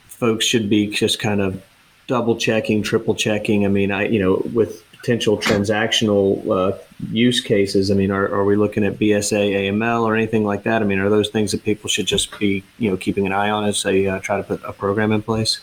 folks 0.08 0.46
should 0.46 0.70
be 0.70 0.88
just 0.88 1.20
kind 1.20 1.42
of 1.42 1.64
double 2.06 2.36
checking, 2.38 2.84
triple 2.84 3.16
checking? 3.16 3.66
I 3.66 3.70
mean, 3.70 3.92
I 3.92 4.08
you 4.08 4.20
know, 4.20 4.44
with 4.54 4.84
potential 4.92 5.36
transactional 5.36 6.48
uh, 6.48 6.78
use 7.10 7.42
cases, 7.42 7.90
I 7.90 7.96
mean, 7.96 8.12
are, 8.12 8.26
are 8.26 8.46
we 8.46 8.56
looking 8.56 8.84
at 8.84 9.00
BSA, 9.00 9.72
AML, 9.72 10.04
or 10.04 10.16
anything 10.16 10.46
like 10.46 10.62
that? 10.64 10.84
I 10.84 10.86
mean, 10.86 11.00
are 11.00 11.10
those 11.10 11.30
things 11.30 11.52
that 11.54 11.64
people 11.64 11.90
should 11.90 12.06
just 12.06 12.38
be 12.38 12.64
you 12.78 12.92
know 12.92 12.98
keeping 12.98 13.26
an 13.26 13.34
eye 13.34 13.50
on 13.50 13.66
as 13.66 13.82
they 13.82 14.06
uh, 14.06 14.20
try 14.20 14.38
to 14.38 14.44
put 14.44 14.64
a 14.64 14.74
program 14.74 15.12
in 15.12 15.24
place? 15.24 15.60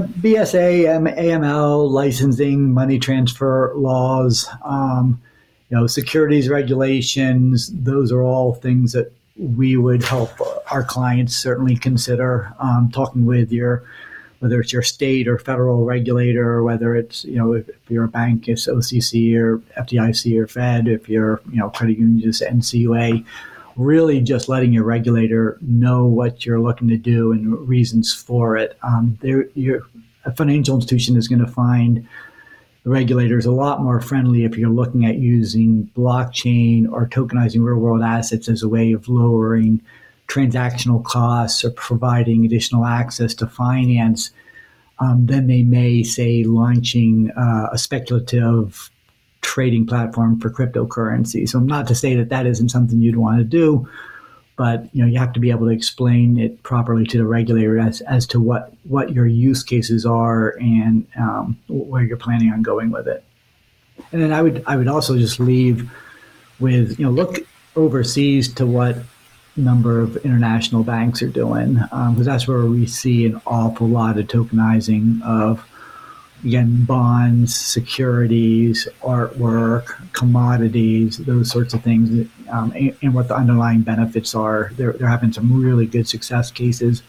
BSA, 0.00 1.16
AML, 1.16 1.90
licensing, 1.90 2.72
money 2.72 2.98
transfer 2.98 3.72
laws, 3.76 4.48
um, 4.64 5.20
you 5.70 5.76
know, 5.76 5.86
securities 5.86 6.48
regulations. 6.48 7.70
Those 7.72 8.10
are 8.12 8.22
all 8.22 8.54
things 8.54 8.92
that 8.92 9.12
we 9.36 9.76
would 9.76 10.02
help 10.02 10.30
our 10.70 10.82
clients 10.82 11.36
certainly 11.36 11.76
consider. 11.76 12.52
Um, 12.58 12.90
talking 12.92 13.24
with 13.24 13.52
your, 13.52 13.84
whether 14.40 14.60
it's 14.60 14.72
your 14.72 14.82
state 14.82 15.28
or 15.28 15.38
federal 15.38 15.84
regulator, 15.84 16.48
or 16.48 16.62
whether 16.62 16.96
it's 16.96 17.24
you 17.24 17.36
know 17.36 17.52
if, 17.52 17.68
if 17.68 17.76
you're 17.88 18.04
a 18.04 18.08
bank, 18.08 18.48
it's 18.48 18.66
OCC 18.66 19.36
or 19.36 19.58
FDIC 19.80 20.40
or 20.40 20.46
Fed. 20.46 20.88
If 20.88 21.08
you're 21.08 21.40
you 21.50 21.58
know 21.58 21.70
credit 21.70 21.98
union, 21.98 22.20
just 22.20 22.42
NCUA 22.42 23.24
really 23.78 24.20
just 24.20 24.48
letting 24.48 24.72
your 24.72 24.82
regulator 24.82 25.56
know 25.62 26.04
what 26.04 26.44
you're 26.44 26.60
looking 26.60 26.88
to 26.88 26.96
do 26.96 27.30
and 27.30 27.56
reasons 27.66 28.12
for 28.12 28.56
it. 28.56 28.76
Um, 28.82 29.16
there, 29.22 29.48
a 30.24 30.34
financial 30.34 30.74
institution 30.74 31.16
is 31.16 31.28
going 31.28 31.38
to 31.38 31.46
find 31.46 32.06
the 32.82 32.90
regulators 32.90 33.46
a 33.46 33.52
lot 33.52 33.80
more 33.80 34.00
friendly 34.00 34.44
if 34.44 34.58
you're 34.58 34.68
looking 34.68 35.06
at 35.06 35.18
using 35.18 35.88
blockchain 35.96 36.90
or 36.90 37.06
tokenizing 37.06 37.64
real 37.64 37.78
world 37.78 38.02
assets 38.02 38.48
as 38.48 38.64
a 38.64 38.68
way 38.68 38.90
of 38.90 39.08
lowering 39.08 39.80
transactional 40.26 41.02
costs 41.04 41.64
or 41.64 41.70
providing 41.70 42.44
additional 42.44 42.84
access 42.84 43.32
to 43.34 43.46
finance. 43.46 44.32
Um, 44.98 45.26
then 45.26 45.46
they 45.46 45.62
may 45.62 46.02
say 46.02 46.42
launching 46.42 47.30
uh, 47.30 47.68
a 47.72 47.78
speculative 47.78 48.90
trading 49.48 49.86
platform 49.86 50.38
for 50.38 50.50
cryptocurrency. 50.50 51.48
So, 51.48 51.58
not 51.58 51.88
to 51.88 51.94
say 51.94 52.14
that 52.16 52.28
that 52.28 52.46
isn't 52.46 52.68
something 52.68 53.00
you'd 53.00 53.16
want 53.16 53.38
to 53.38 53.44
do, 53.44 53.88
but 54.56 54.94
you 54.94 55.02
know 55.02 55.08
you 55.08 55.18
have 55.18 55.32
to 55.32 55.40
be 55.40 55.50
able 55.50 55.66
to 55.66 55.72
explain 55.72 56.38
it 56.38 56.62
properly 56.62 57.06
to 57.06 57.16
the 57.16 57.24
regulator 57.24 57.78
as, 57.78 58.02
as 58.02 58.26
to 58.26 58.40
what 58.40 58.74
what 58.84 59.12
your 59.12 59.26
use 59.26 59.62
cases 59.62 60.04
are 60.04 60.50
and 60.60 61.06
um, 61.18 61.58
where 61.68 62.02
you're 62.02 62.18
planning 62.18 62.52
on 62.52 62.62
going 62.62 62.90
with 62.90 63.08
it. 63.08 63.24
And 64.12 64.20
then 64.20 64.32
I 64.32 64.42
would 64.42 64.62
I 64.66 64.76
would 64.76 64.88
also 64.88 65.16
just 65.16 65.40
leave 65.40 65.90
with 66.60 66.98
you 66.98 67.06
know 67.06 67.10
look 67.10 67.38
overseas 67.74 68.52
to 68.54 68.66
what 68.66 68.98
number 69.56 70.00
of 70.00 70.16
international 70.18 70.84
banks 70.84 71.22
are 71.22 71.28
doing 71.28 71.74
because 71.74 71.90
um, 71.92 72.22
that's 72.22 72.46
where 72.46 72.64
we 72.66 72.86
see 72.86 73.26
an 73.26 73.40
awful 73.44 73.88
lot 73.88 74.18
of 74.18 74.26
tokenizing 74.26 75.20
of 75.22 75.66
again, 76.44 76.84
bonds, 76.84 77.54
securities, 77.54 78.88
artwork, 79.02 80.12
commodities, 80.12 81.18
those 81.18 81.50
sorts 81.50 81.74
of 81.74 81.82
things, 81.82 82.28
um, 82.50 82.72
and, 82.72 82.96
and, 83.02 83.14
what 83.14 83.28
the 83.28 83.34
underlying 83.34 83.82
benefits 83.82 84.34
are. 84.34 84.70
They're, 84.76 84.92
they're 84.92 85.08
having 85.08 85.32
some 85.32 85.62
really 85.62 85.86
good 85.86 86.08
success 86.08 86.50
cases 86.50 87.02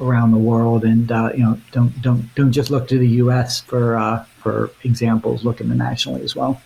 around 0.00 0.30
the 0.30 0.38
world, 0.38 0.84
and 0.84 1.10
uh, 1.10 1.30
you 1.34 1.42
know, 1.42 1.58
don't 1.72 2.00
don't 2.02 2.34
don't 2.34 2.52
just 2.52 2.70
look 2.70 2.88
to 2.88 2.98
the 2.98 3.08
U.S. 3.22 3.60
for 3.60 3.96
uh, 3.96 4.24
for 4.42 4.70
examples. 4.84 5.44
Look 5.44 5.60
internationally 5.60 6.22
as 6.22 6.36
well. 6.36 6.60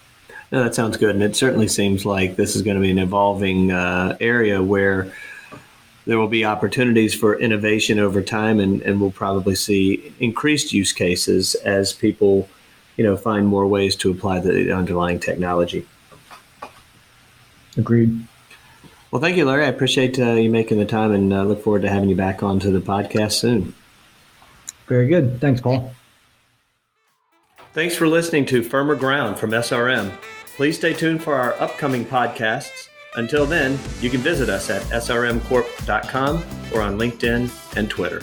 No, 0.51 0.63
that 0.63 0.75
sounds 0.75 0.99
good, 0.99 1.15
and 1.15 1.23
it 1.23 1.35
certainly 1.35 1.69
seems 1.69 2.05
like 2.05 2.37
this 2.37 2.55
is 2.55 2.63
going 2.63 2.77
to 2.77 2.83
be 2.83 2.91
an 2.91 2.99
evolving 2.99 3.73
uh, 3.73 4.17
area 4.21 4.63
where 4.63 5.13
there 6.05 6.19
will 6.19 6.29
be 6.29 6.45
opportunities 6.45 7.15
for 7.15 7.39
innovation 7.39 7.99
over 7.99 8.23
time, 8.23 8.59
and, 8.59 8.83
and 8.83 9.01
we'll 9.01 9.13
probably 9.13 9.55
see 9.55 10.13
increased 10.19 10.73
use 10.73 10.93
cases 10.93 11.55
as 11.57 11.93
people, 11.93 12.49
you 12.97 13.05
know, 13.05 13.17
find 13.17 13.47
more 13.47 13.67
ways 13.67 13.95
to 13.97 14.11
apply 14.11 14.41
the 14.41 14.73
underlying 14.73 15.21
technology. 15.21 15.87
Agreed. 17.77 18.27
Well, 19.11 19.21
thank 19.21 19.37
you, 19.37 19.45
Larry. 19.45 19.65
I 19.65 19.69
appreciate 19.69 20.19
uh, 20.19 20.33
you 20.33 20.51
making 20.51 20.79
the 20.79 20.87
time, 20.87 21.13
and 21.13 21.33
uh, 21.33 21.45
look 21.45 21.63
forward 21.63 21.83
to 21.83 21.89
having 21.89 22.09
you 22.09 22.17
back 22.17 22.43
onto 22.43 22.73
the 22.73 22.81
podcast 22.81 23.33
soon. 23.33 23.75
Very 24.89 25.07
good. 25.07 25.41
Thanks, 25.41 25.61
Paul. 25.61 25.95
Thanks 27.73 27.95
for 27.95 28.09
listening 28.09 28.45
to 28.47 28.63
Firmer 28.63 28.97
Ground 28.97 29.39
from 29.39 29.51
SRM. 29.51 30.13
Please 30.57 30.77
stay 30.77 30.93
tuned 30.93 31.23
for 31.23 31.35
our 31.35 31.55
upcoming 31.55 32.05
podcasts 32.05 32.89
until 33.15 33.47
then, 33.47 33.79
you 34.01 34.11
can 34.11 34.21
visit 34.21 34.49
us 34.49 34.71
at 34.71 34.83
srmcorp.com 34.83 36.45
or 36.73 36.81
on 36.81 36.99
LinkedIn 36.99 37.77
and 37.77 37.91
Twitter. 37.91 38.23